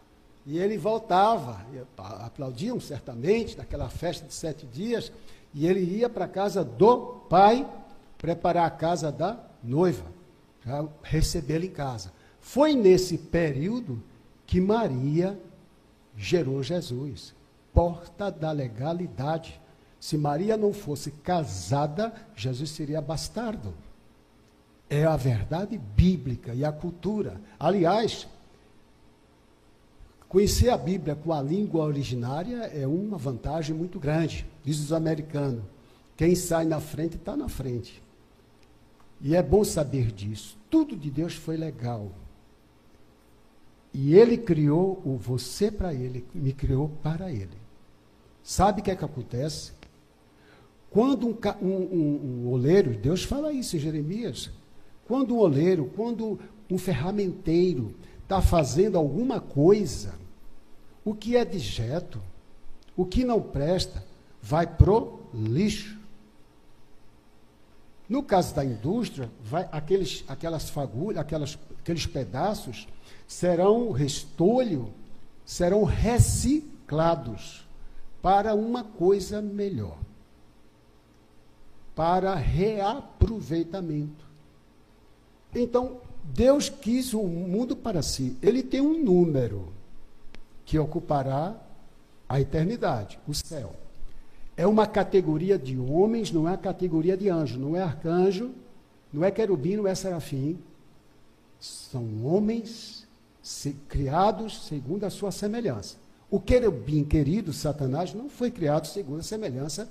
[0.44, 1.64] E ele voltava,
[1.96, 5.12] aplaudiam certamente naquela festa de sete dias,
[5.54, 6.96] e ele ia para a casa do
[7.28, 7.64] pai
[8.18, 10.06] preparar a casa da noiva,
[10.60, 12.12] para recebê-la em casa.
[12.40, 14.02] Foi nesse período
[14.44, 15.38] que Maria
[16.16, 17.32] gerou Jesus,
[17.76, 19.60] porta da legalidade.
[20.00, 23.72] Se Maria não fosse casada, Jesus seria bastardo
[24.88, 27.40] é a verdade bíblica e a cultura.
[27.58, 28.26] Aliás,
[30.28, 35.64] conhecer a Bíblia com a língua originária é uma vantagem muito grande, diz os americanos.
[36.16, 38.02] Quem sai na frente está na frente.
[39.20, 40.56] E é bom saber disso.
[40.70, 42.10] Tudo de Deus foi legal.
[43.92, 47.65] E Ele criou o você para Ele, me criou para Ele.
[48.46, 49.72] Sabe o que é que acontece?
[50.88, 54.52] Quando um, um, um, um oleiro, Deus fala isso em Jeremias,
[55.04, 56.38] quando o oleiro, quando
[56.70, 60.14] um ferramenteiro está fazendo alguma coisa,
[61.04, 62.22] o que é dejeto,
[62.96, 64.06] o que não presta,
[64.40, 65.98] vai pro lixo.
[68.08, 72.86] No caso da indústria, vai, aqueles, aquelas fagulhas, aquelas, aqueles pedaços
[73.26, 74.94] serão restolho,
[75.44, 77.65] serão reciclados
[78.26, 79.96] para uma coisa melhor,
[81.94, 84.26] para reaproveitamento.
[85.54, 88.36] Então, Deus quis o mundo para si.
[88.42, 89.72] Ele tem um número
[90.64, 91.54] que ocupará
[92.28, 93.76] a eternidade, o céu.
[94.56, 98.50] É uma categoria de homens, não é a categoria de anjo, não é arcanjo,
[99.12, 100.58] não é querubim, não é serafim.
[101.60, 103.06] São homens
[103.86, 106.05] criados segundo a sua semelhança.
[106.30, 109.88] O querubim querido, Satanás, não foi criado segundo a semelhança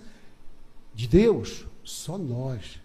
[0.94, 2.80] de Deus, só nós.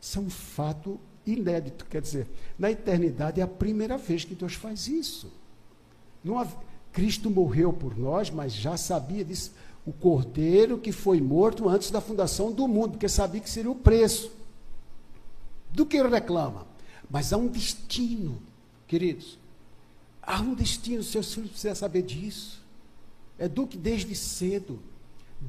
[0.00, 2.26] Isso é um fato inédito, quer dizer,
[2.58, 5.32] na eternidade é a primeira vez que Deus faz isso.
[6.92, 9.52] Cristo morreu por nós, mas já sabia disso.
[9.84, 13.74] O cordeiro que foi morto antes da fundação do mundo, porque sabia que seria o
[13.74, 14.30] preço.
[15.72, 16.66] Do que ele reclama?
[17.10, 18.40] Mas há um destino,
[18.86, 19.36] queridos.
[20.22, 22.63] Há um destino, seus filhos precisam saber disso.
[23.38, 24.80] É do que desde cedo.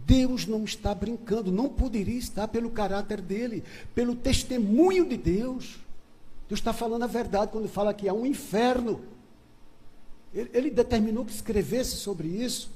[0.05, 5.77] Deus não está brincando, não poderia estar pelo caráter dele, pelo testemunho de Deus.
[6.47, 9.01] Deus está falando a verdade quando fala que há um inferno.
[10.33, 12.69] Ele, ele determinou que escrevesse sobre isso.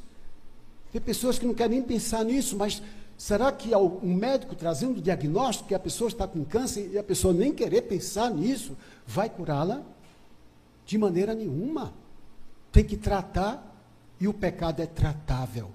[0.92, 2.82] Tem pessoas que não querem nem pensar nisso, mas
[3.18, 7.04] será que um médico trazendo o diagnóstico que a pessoa está com câncer e a
[7.04, 9.84] pessoa nem querer pensar nisso, vai curá-la?
[10.86, 11.94] De maneira nenhuma.
[12.72, 13.69] Tem que tratar
[14.20, 15.72] e o pecado é tratável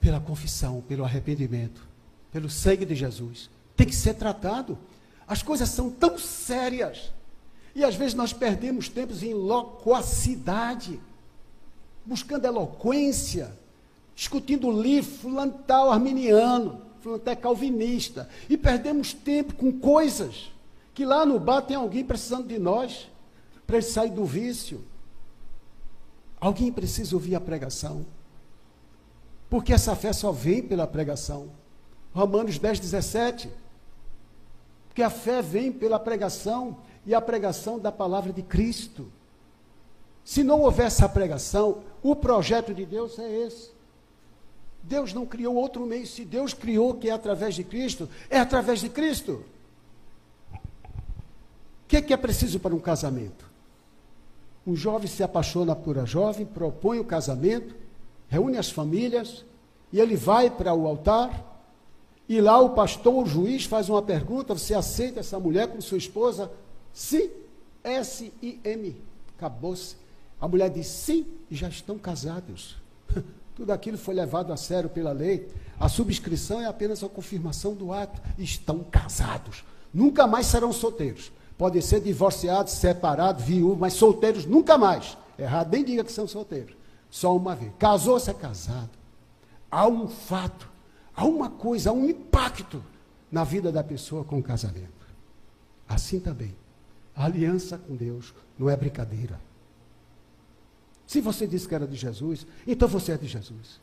[0.00, 1.86] pela confissão, pelo arrependimento,
[2.32, 3.48] pelo sangue de Jesus.
[3.76, 4.78] Tem que ser tratado.
[5.26, 7.12] As coisas são tão sérias.
[7.74, 11.00] E às vezes nós perdemos tempos em loquacidade,
[12.04, 13.52] buscando eloquência,
[14.14, 18.28] discutindo livro, fulano tal arminiano, fulano calvinista.
[18.48, 20.50] E perdemos tempo com coisas
[20.94, 23.08] que lá no bar tem alguém precisando de nós
[23.66, 24.82] para sair do vício.
[26.46, 28.06] Alguém precisa ouvir a pregação.
[29.50, 31.50] Porque essa fé só vem pela pregação.
[32.14, 33.50] Romanos 10, 17.
[34.86, 39.10] Porque a fé vem pela pregação e a pregação da palavra de Cristo.
[40.24, 43.72] Se não houver essa pregação, o projeto de Deus é esse.
[44.84, 46.06] Deus não criou outro meio.
[46.06, 49.44] Se Deus criou que é através de Cristo, é através de Cristo.
[50.52, 53.45] O que é, que é preciso para um casamento?
[54.66, 57.74] Um jovem se apaixona por a jovem, propõe o casamento,
[58.28, 59.44] reúne as famílias,
[59.92, 61.56] e ele vai para o altar,
[62.28, 65.98] e lá o pastor, o juiz, faz uma pergunta: você aceita essa mulher como sua
[65.98, 66.50] esposa?
[66.92, 67.30] Sim.
[67.84, 68.96] S-I-M.
[69.36, 69.94] Acabou-se.
[70.40, 72.76] A mulher diz sim, e já estão casados.
[73.54, 75.48] Tudo aquilo foi levado a sério pela lei.
[75.78, 78.20] A subscrição é apenas a confirmação do ato.
[78.36, 79.64] Estão casados.
[79.94, 81.30] Nunca mais serão solteiros.
[81.56, 85.16] Podem ser divorciados, separados, viúvos, mas solteiros nunca mais.
[85.38, 86.76] Errado, nem diga que são solteiros.
[87.10, 87.72] Só uma vez.
[87.78, 88.90] Casou-se é casado.
[89.70, 90.68] Há um fato,
[91.14, 92.82] há uma coisa, há um impacto
[93.30, 95.06] na vida da pessoa com o casamento.
[95.88, 96.54] Assim também.
[97.14, 99.40] A aliança com Deus não é brincadeira.
[101.06, 103.80] Se você disse que era de Jesus, então você é de Jesus.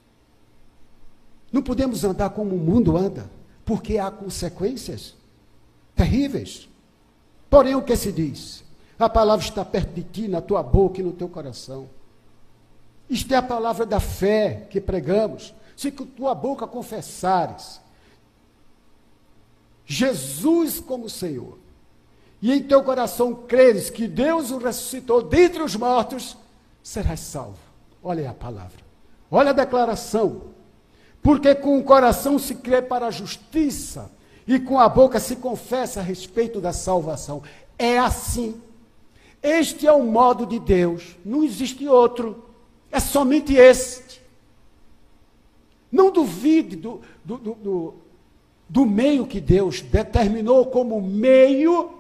[1.52, 3.30] Não podemos andar como o mundo anda,
[3.64, 5.16] porque há consequências
[5.96, 6.68] terríveis.
[7.54, 8.64] Porém, o que se diz?
[8.98, 11.88] A palavra está perto de ti, na tua boca e no teu coração.
[13.08, 15.54] Isto é a palavra da fé que pregamos.
[15.78, 17.80] Se com tua boca confessares
[19.86, 21.60] Jesus como Senhor,
[22.42, 26.36] e em teu coração creres que Deus o ressuscitou dentre os mortos,
[26.82, 27.60] serás salvo.
[28.02, 28.82] Olha a palavra.
[29.30, 30.46] Olha a declaração.
[31.22, 34.10] Porque com o coração se crê para a justiça
[34.48, 37.42] e com a boca se confessa a respeito da salvação.
[37.78, 38.62] É assim.
[39.42, 42.46] Este é o modo de Deus, não existe outro.
[42.92, 44.22] É somente este.
[45.92, 47.94] Não duvide do, do, do, do,
[48.70, 51.92] do meio que Deus determinou como meio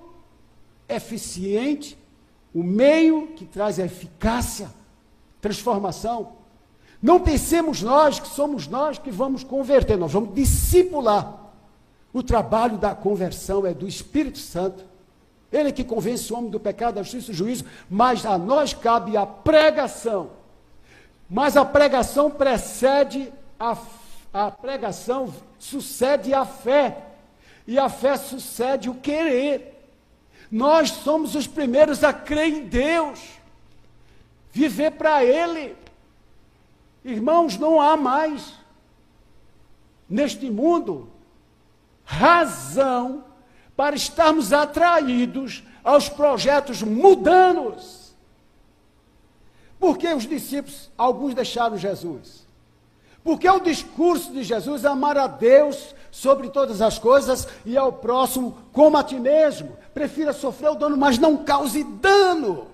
[0.88, 1.98] eficiente,
[2.54, 4.70] o meio que traz a eficácia,
[5.42, 6.34] transformação.
[7.02, 11.43] Não pensemos nós que somos nós que vamos converter, nós vamos discipular.
[12.14, 14.86] O trabalho da conversão é do Espírito Santo.
[15.52, 18.74] Ele que convence o homem do pecado, da justiça e do juízo, mas a nós
[18.74, 20.30] cabe a pregação.
[21.28, 23.76] Mas a pregação precede a,
[24.32, 26.98] a pregação sucede a fé.
[27.66, 29.74] E a fé sucede o querer.
[30.52, 33.20] Nós somos os primeiros a crer em Deus,
[34.52, 35.76] viver para Ele.
[37.04, 38.54] Irmãos, não há mais
[40.08, 41.13] neste mundo
[42.04, 43.24] razão
[43.76, 48.14] para estarmos atraídos aos projetos mudanos.
[49.80, 52.48] Porque os discípulos, alguns deixaram Jesus.
[53.24, 57.92] Porque o discurso de Jesus é amar a Deus sobre todas as coisas e ao
[57.92, 59.78] próximo como a ti mesmo.
[59.94, 62.68] Prefira sofrer o dano, mas não cause dano.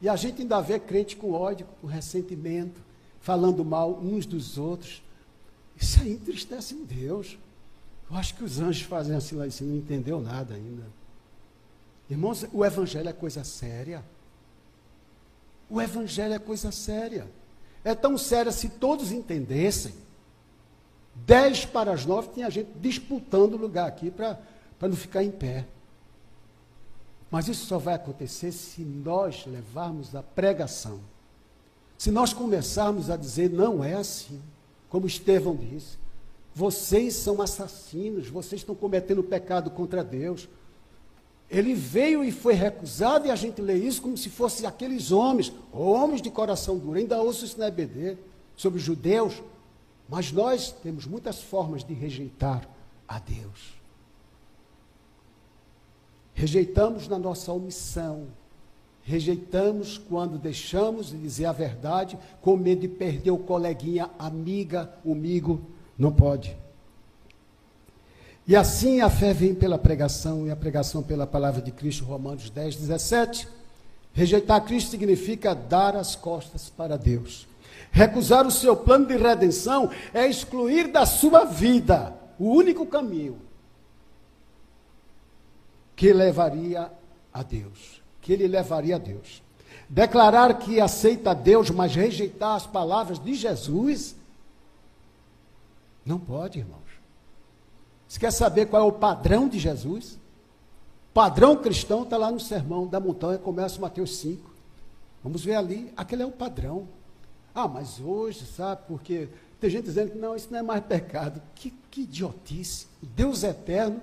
[0.00, 2.80] E a gente ainda vê crente com ódio, com ressentimento,
[3.20, 5.02] falando mal uns dos outros.
[5.80, 7.38] Isso aí entristece em Deus.
[8.12, 10.84] Eu acho que os anjos fazem assim lá em cima, não entendeu nada ainda.
[12.10, 14.04] Irmãos, o evangelho é coisa séria.
[15.70, 17.26] O evangelho é coisa séria.
[17.82, 19.94] É tão séria se todos entendessem.
[21.14, 24.38] Dez para as nove tinha gente disputando lugar aqui para
[24.82, 25.66] não ficar em pé.
[27.30, 31.00] Mas isso só vai acontecer se nós levarmos a pregação.
[31.96, 34.38] Se nós começarmos a dizer, não é assim,
[34.90, 36.01] como Estevão disse.
[36.54, 40.48] Vocês são assassinos, vocês estão cometendo pecado contra Deus.
[41.50, 45.52] Ele veio e foi recusado, e a gente lê isso como se fossem aqueles homens,
[45.72, 46.98] homens de coração duro.
[46.98, 48.16] Ainda ouço isso na EBD,
[48.56, 49.42] sobre os judeus.
[50.08, 52.68] Mas nós temos muitas formas de rejeitar
[53.08, 53.74] a Deus.
[56.34, 58.26] Rejeitamos na nossa omissão.
[59.02, 65.60] Rejeitamos quando deixamos de dizer a verdade, com medo de perder o coleguinha, amiga, amigo.
[65.98, 66.56] Não pode.
[68.46, 72.50] E assim a fé vem pela pregação e a pregação pela palavra de Cristo, Romanos
[72.50, 73.48] 10, 17.
[74.12, 77.46] Rejeitar Cristo significa dar as costas para Deus.
[77.90, 83.38] Recusar o seu plano de redenção é excluir da sua vida o único caminho
[85.94, 86.90] que levaria
[87.32, 89.42] a Deus, que ele levaria a Deus.
[89.88, 94.16] Declarar que aceita Deus, mas rejeitar as palavras de Jesus,
[96.04, 96.80] não pode, irmãos.
[98.08, 100.18] Você quer saber qual é o padrão de Jesus?
[101.14, 104.50] Padrão cristão está lá no sermão da montanha, começa Mateus 5.
[105.22, 106.88] Vamos ver ali, aquele é o padrão.
[107.54, 109.28] Ah, mas hoje, sabe, porque
[109.60, 111.40] tem gente dizendo que não, isso não é mais pecado.
[111.54, 112.86] Que, que idiotice.
[113.00, 114.00] Deus eterno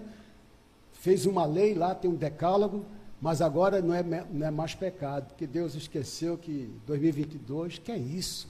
[0.93, 2.86] fez uma lei lá, tem um decálogo,
[3.22, 7.97] mas agora não é, não é mais pecado, porque Deus esqueceu que 2022, que é
[7.97, 8.47] isso?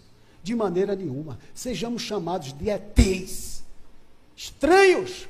[0.49, 1.37] De maneira nenhuma.
[1.53, 3.61] Sejamos chamados de ETs,
[4.35, 5.29] estranhos,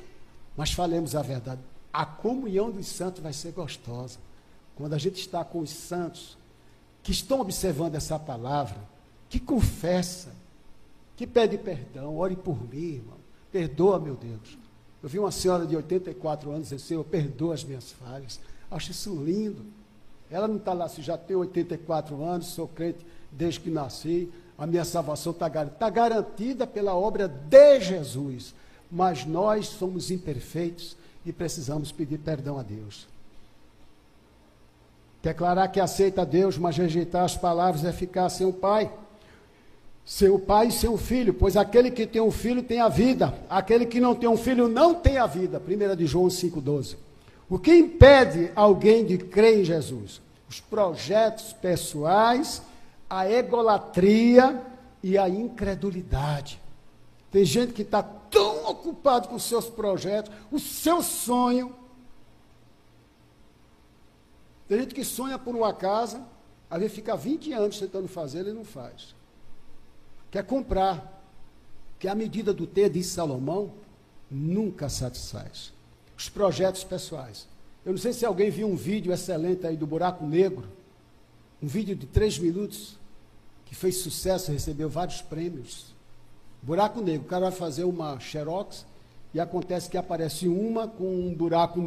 [0.56, 1.60] mas falemos a verdade.
[1.92, 4.18] A comunhão dos santos vai ser gostosa.
[4.74, 6.38] Quando a gente está com os santos
[7.02, 8.78] que estão observando essa palavra,
[9.28, 10.32] que confessa,
[11.18, 13.18] que pede perdão, ore por mim, irmão.
[13.52, 14.56] Perdoa, meu Deus.
[15.02, 18.40] Eu vi uma senhora de 84 anos dizer, Senhor, perdoa as minhas falhas.
[18.70, 19.66] Acho isso lindo.
[20.30, 24.30] Ela não está lá, se já tem 84 anos, sou crente desde que nasci,
[24.60, 25.74] a minha salvação está garantida.
[25.74, 28.54] Está garantida pela obra de Jesus.
[28.92, 30.96] Mas nós somos imperfeitos
[31.26, 33.08] e precisamos pedir perdão a Deus.
[35.22, 38.92] Declarar que aceita Deus, mas rejeitar as palavras é ficar sem o Pai
[40.10, 43.86] seu pai e seu filho, pois aquele que tem um filho tem a vida, aquele
[43.86, 45.62] que não tem um filho não tem a vida.
[45.64, 46.96] 1 de João 5,12.
[47.48, 50.20] O que impede alguém de crer em Jesus?
[50.48, 52.60] Os projetos pessoais,
[53.10, 54.64] a egolatria
[55.02, 56.58] e a incredulidade.
[57.30, 61.74] Tem gente que está tão ocupado com os seus projetos, o seu sonho.
[64.68, 66.24] Tem gente que sonha por uma casa,
[66.70, 69.20] vezes fica 20 anos tentando fazer e não faz
[70.30, 71.18] quer comprar.
[71.98, 73.72] Que a medida do ter, diz Salomão,
[74.30, 75.72] nunca satisfaz.
[76.16, 77.46] Os projetos pessoais.
[77.84, 80.66] Eu não sei se alguém viu um vídeo excelente aí do Buraco Negro,
[81.62, 82.98] um vídeo de três minutos,
[83.70, 85.94] que fez sucesso, recebeu vários prêmios.
[86.60, 88.84] Buraco Negro, o cara vai fazer uma xerox
[89.32, 91.80] e acontece que aparece uma com um buraco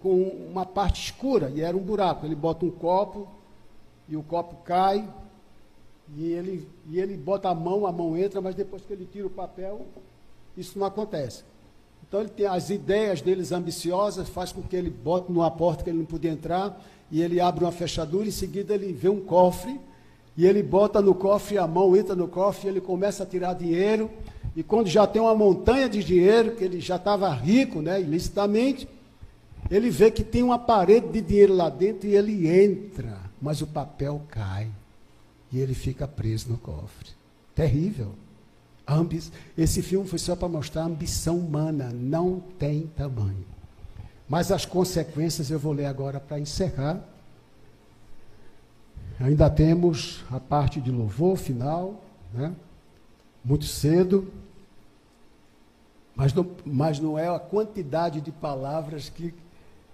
[0.00, 2.26] com uma parte escura, e era um buraco.
[2.26, 3.28] Ele bota um copo
[4.08, 5.08] e o copo cai
[6.16, 9.28] e ele, e ele bota a mão, a mão entra, mas depois que ele tira
[9.28, 9.86] o papel,
[10.56, 11.44] isso não acontece.
[12.02, 15.90] Então ele tem as ideias deles ambiciosas, faz com que ele bote numa porta que
[15.90, 19.80] ele não podia entrar, e ele abre uma fechadura, em seguida ele vê um cofre,
[20.38, 24.08] e ele bota no cofre, a mão entra no cofre, ele começa a tirar dinheiro,
[24.54, 28.88] e quando já tem uma montanha de dinheiro, que ele já estava rico, né, ilicitamente,
[29.68, 33.66] ele vê que tem uma parede de dinheiro lá dentro e ele entra, mas o
[33.66, 34.70] papel cai
[35.50, 37.10] e ele fica preso no cofre.
[37.52, 38.12] Terrível.
[39.56, 43.44] Esse filme foi só para mostrar a ambição humana, não tem tamanho.
[44.28, 47.02] Mas as consequências eu vou ler agora para encerrar.
[49.20, 52.00] Ainda temos a parte de louvor final,
[52.32, 52.54] né?
[53.44, 54.30] muito cedo,
[56.14, 59.34] mas não, mas não é a quantidade de palavras que,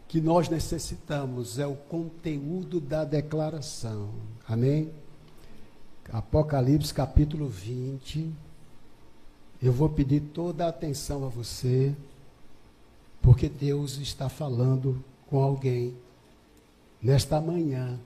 [0.08, 4.10] que nós necessitamos, é o conteúdo da declaração.
[4.48, 4.90] Amém?
[6.12, 8.30] Apocalipse capítulo 20.
[9.62, 11.94] Eu vou pedir toda a atenção a você,
[13.22, 15.94] porque Deus está falando com alguém
[17.00, 17.98] nesta manhã,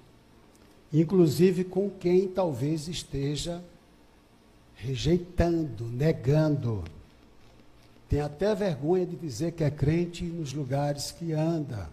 [0.92, 3.62] inclusive com quem talvez esteja
[4.76, 6.84] rejeitando, negando.
[8.08, 11.90] Tem até vergonha de dizer que é crente nos lugares que anda.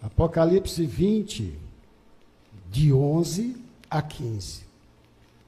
[0.00, 1.58] Apocalipse 20,
[2.70, 3.56] de 11
[3.90, 4.64] a 15.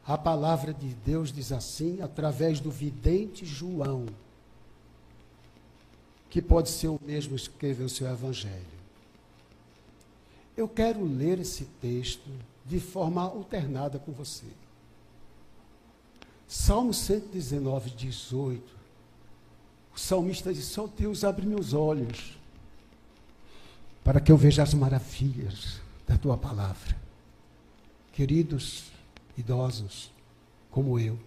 [0.07, 4.07] A palavra de Deus diz assim, através do vidente João,
[6.31, 8.76] que pode ser o mesmo que escreveu o seu evangelho.
[10.57, 12.30] Eu quero ler esse texto
[12.64, 14.46] de forma alternada com você.
[16.48, 18.76] Salmo 119, 18.
[19.94, 22.38] O salmista diz: Só Deus abre meus olhos
[24.02, 26.96] para que eu veja as maravilhas da tua palavra.
[28.12, 28.84] Queridos,
[29.36, 30.12] idosos
[30.70, 31.18] como eu,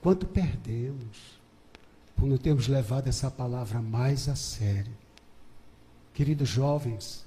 [0.00, 1.40] quanto perdemos
[2.16, 4.92] por não termos levado essa palavra mais a sério.
[6.12, 7.24] Queridos jovens,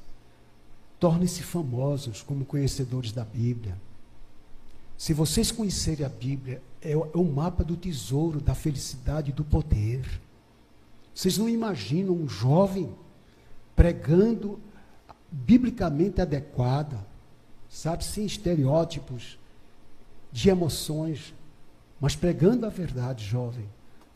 [0.99, 3.77] tornem-se famosos como conhecedores da Bíblia.
[4.97, 9.33] Se vocês conhecerem a Bíblia, é o, é o mapa do tesouro, da felicidade e
[9.33, 10.21] do poder.
[11.13, 12.93] Vocês não imaginam um jovem
[13.75, 14.59] pregando
[15.29, 17.05] biblicamente adequada,
[17.69, 19.37] sabe, sem estereótipos,
[20.31, 21.33] de emoções,
[21.99, 23.65] mas pregando a verdade, jovem.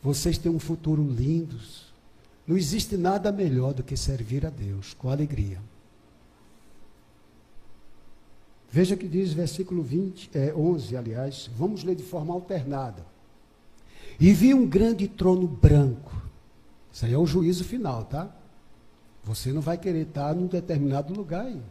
[0.01, 1.57] Vocês têm um futuro lindo.
[2.47, 5.61] Não existe nada melhor do que servir a Deus com alegria.
[8.71, 13.05] Veja que diz versículo 20, é, 11, aliás, vamos ler de forma alternada.
[14.19, 16.11] E vi um grande trono branco.
[16.91, 18.29] Isso aí é o juízo final, tá?
[19.23, 21.61] Você não vai querer estar num determinado lugar aí.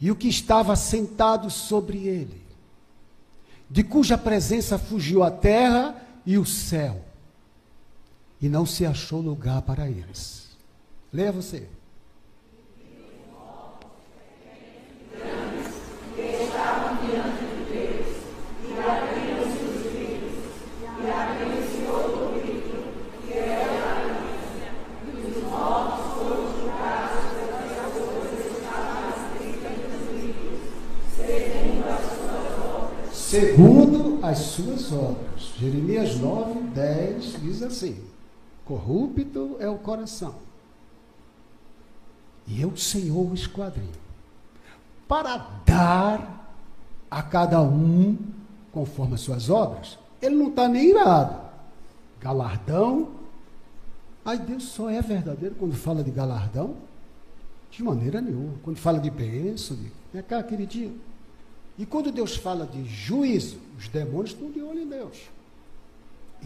[0.00, 2.48] E o que estava sentado sobre ele
[3.70, 7.04] de cuja presença fugiu a terra e o céu,
[8.40, 10.48] e não se achou lugar para eles.
[11.12, 11.68] Leia você.
[33.28, 35.52] Segundo as suas obras.
[35.58, 38.02] Jeremias 9, 10 diz assim:
[38.64, 40.34] Corrupto é o coração,
[42.46, 43.92] e eu, Senhor, o esquadrinho,
[45.06, 46.54] para dar
[47.10, 48.16] a cada um
[48.72, 49.98] conforme as suas obras.
[50.20, 51.36] Ele não está nem irado.
[52.20, 53.10] Galardão.
[54.24, 56.74] Ai, Deus só é verdadeiro quando fala de galardão?
[57.70, 58.54] De maneira nenhuma.
[58.62, 59.92] Quando fala de bênção, de.
[60.12, 60.98] Vem cá, queridinho.
[61.78, 65.16] E quando Deus fala de juízo, os demônios estão de olho em Deus.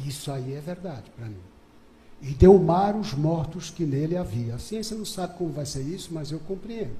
[0.06, 1.40] Isso aí é verdade para mim.
[2.20, 4.54] E deu mar os mortos que nele havia.
[4.54, 6.94] A ciência não sabe como vai ser isso, mas eu compreendo.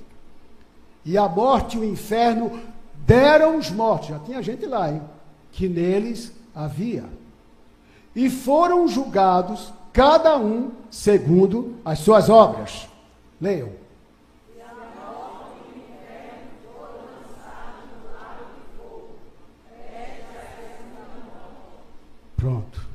[1.05, 2.59] E a morte e o inferno
[3.07, 5.03] deram os mortos, já tinha gente lá, hein?
[5.51, 7.05] Que neles havia.
[8.14, 12.89] E foram julgados, cada um segundo as suas obras.
[13.41, 13.83] Leiam.
[22.43, 22.89] Pronto.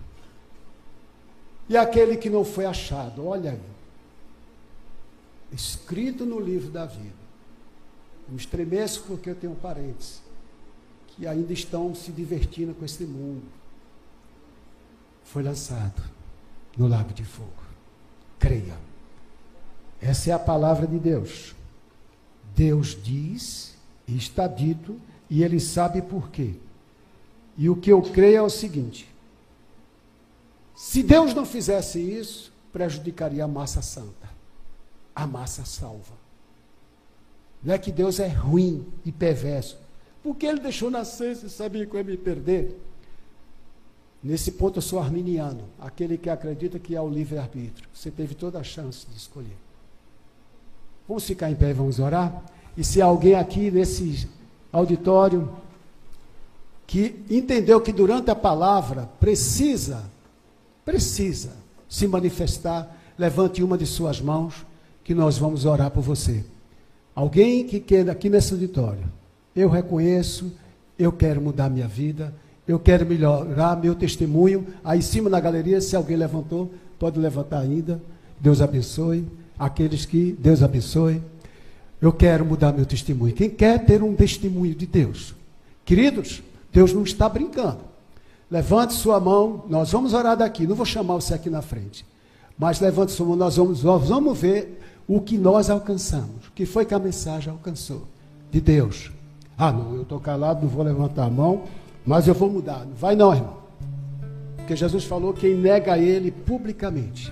[1.70, 3.62] E aquele que não foi achado, olha aí.
[5.52, 7.28] Escrito no livro da vida.
[8.28, 10.22] Eu me estremeço porque eu tenho parentes
[11.08, 13.44] que ainda estão se divertindo com esse mundo.
[15.24, 16.02] Foi lançado
[16.78, 17.52] no lago de fogo.
[18.38, 18.78] Creia.
[20.02, 21.56] Essa é a palavra de Deus.
[22.56, 23.76] Deus diz,
[24.08, 25.00] e está dito,
[25.30, 26.54] e ele sabe por quê.
[27.58, 29.08] E o que eu creio é o seguinte:
[30.78, 34.30] se Deus não fizesse isso, prejudicaria a massa santa,
[35.16, 36.14] a massa salva.
[37.64, 39.80] Não é que Deus é ruim e perverso,
[40.22, 42.80] porque Ele deixou nascer, se sabia que eu ia me perder.
[44.22, 47.90] Nesse ponto eu sou arminiano, aquele que acredita que há o livre-arbítrio.
[47.92, 49.58] Você teve toda a chance de escolher.
[51.08, 52.44] Vamos ficar em pé e vamos orar?
[52.78, 54.30] E se alguém aqui nesse
[54.72, 55.52] auditório
[56.86, 60.06] que entendeu que durante a palavra precisa
[60.88, 61.50] precisa
[61.90, 64.66] se manifestar levante uma de suas mãos
[65.04, 66.46] que nós vamos orar por você.
[67.14, 69.04] Alguém que queira aqui nesse auditório,
[69.54, 70.50] eu reconheço,
[70.98, 72.34] eu quero mudar minha vida,
[72.66, 74.66] eu quero melhorar meu testemunho.
[74.82, 78.02] Aí em cima na galeria, se alguém levantou, pode levantar ainda.
[78.40, 79.28] Deus abençoe.
[79.60, 81.22] Aqueles que Deus abençoe.
[82.02, 83.34] Eu quero mudar meu testemunho.
[83.34, 85.36] Quem quer ter um testemunho de Deus?
[85.84, 87.87] Queridos, Deus não está brincando.
[88.50, 90.66] Levante sua mão, nós vamos orar daqui.
[90.66, 92.06] Não vou chamar você aqui na frente.
[92.58, 96.48] Mas levante sua mão, nós vamos, nós vamos ver o que nós alcançamos.
[96.48, 98.08] O que foi que a mensagem alcançou?
[98.50, 99.12] De Deus.
[99.58, 101.64] Ah, não, eu estou calado, não vou levantar a mão,
[102.06, 102.86] mas eu vou mudar.
[102.86, 103.58] Não vai não, irmão.
[104.56, 107.32] Porque Jesus falou que quem nega Ele publicamente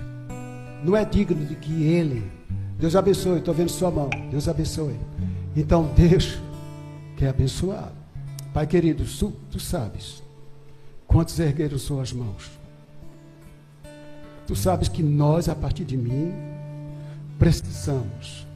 [0.84, 2.30] não é digno de que Ele.
[2.78, 4.10] Deus abençoe, estou vendo sua mão.
[4.30, 4.96] Deus abençoe.
[5.56, 6.38] Então, Deus
[7.16, 7.90] quer abençoar.
[8.52, 10.25] Pai querido, tu, tu sabes
[11.06, 12.50] quantos ergueram suas mãos.
[14.46, 16.32] Tu sabes que nós, a partir de mim,
[17.38, 18.46] precisamos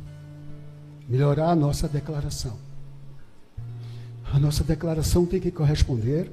[1.09, 2.57] melhorar a nossa declaração.
[4.33, 6.31] A nossa declaração tem que corresponder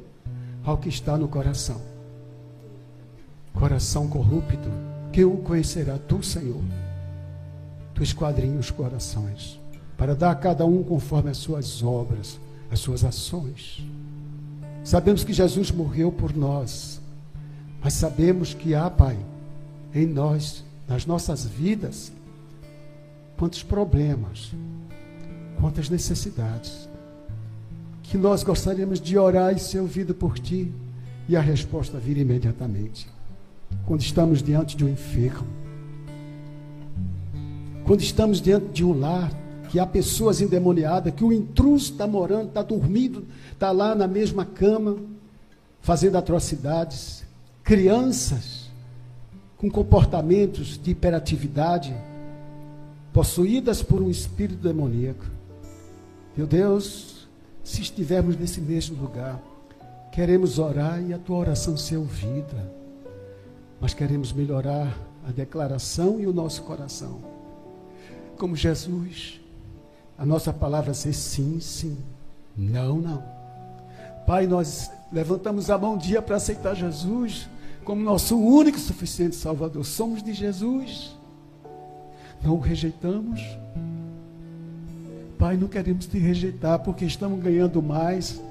[0.63, 1.82] ao que está no coração.
[3.53, 4.70] Coração corrupto,
[5.11, 6.61] que o conhecerá tu, Senhor.
[7.95, 9.59] Tu esquadrinha os corações,
[9.97, 12.39] para dar a cada um conforme as suas obras,
[12.70, 13.84] as suas ações.
[14.88, 17.01] Sabemos que Jesus morreu por nós,
[17.83, 19.17] mas sabemos que há, Pai,
[19.93, 22.09] em nós, nas nossas vidas,
[23.35, 24.53] quantos problemas,
[25.59, 26.88] quantas necessidades,
[28.01, 30.71] que nós gostaríamos de orar e ser ouvido por Ti,
[31.27, 33.09] e a resposta vir imediatamente.
[33.85, 35.47] Quando estamos diante de um enfermo,
[37.83, 39.33] quando estamos diante de um lar,
[39.70, 44.45] que há pessoas endemoniadas, que o intruso está morando, está dormindo, está lá na mesma
[44.45, 44.97] cama,
[45.82, 47.24] fazendo atrocidades,
[47.63, 48.68] crianças
[49.57, 51.95] com comportamentos de hiperatividade,
[53.11, 55.26] possuídas por um espírito demoníaco.
[56.36, 57.28] Meu Deus,
[57.63, 59.41] se estivermos nesse mesmo lugar,
[60.11, 62.72] queremos orar e a tua oração ser ouvida,
[63.82, 64.95] mas queremos melhorar
[65.28, 67.20] a declaração e o nosso coração.
[68.38, 69.41] Como Jesus,
[70.18, 71.97] a nossa palavra ser sim, sim,
[72.55, 73.24] não, não.
[74.26, 77.47] Pai, nós levantamos a mão um dia para aceitar Jesus
[77.86, 79.86] como nosso único e suficiente Salvador.
[79.86, 81.18] Somos de Jesus
[82.43, 83.41] não o rejeitamos.
[85.38, 88.41] Pai, não queremos te rejeitar porque estamos ganhando mais,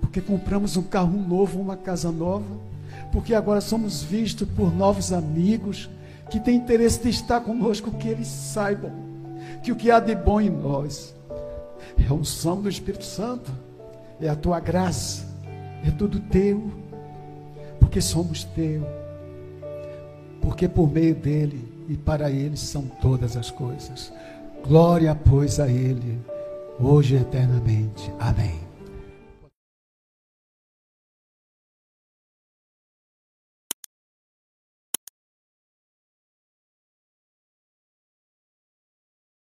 [0.00, 2.44] porque compramos um carro novo, uma casa nova,
[3.12, 5.88] porque agora somos vistos por novos amigos
[6.30, 9.03] que têm interesse de estar conosco, que eles saibam
[9.62, 11.14] que o que há de bom em nós
[11.98, 13.52] é a unção do Espírito Santo,
[14.20, 15.26] é a tua graça,
[15.86, 16.70] é tudo teu,
[17.78, 18.86] porque somos teu,
[20.40, 24.12] porque por meio dele e para ele são todas as coisas.
[24.66, 26.18] Glória, pois, a ele,
[26.80, 28.10] hoje e eternamente.
[28.18, 28.63] Amém.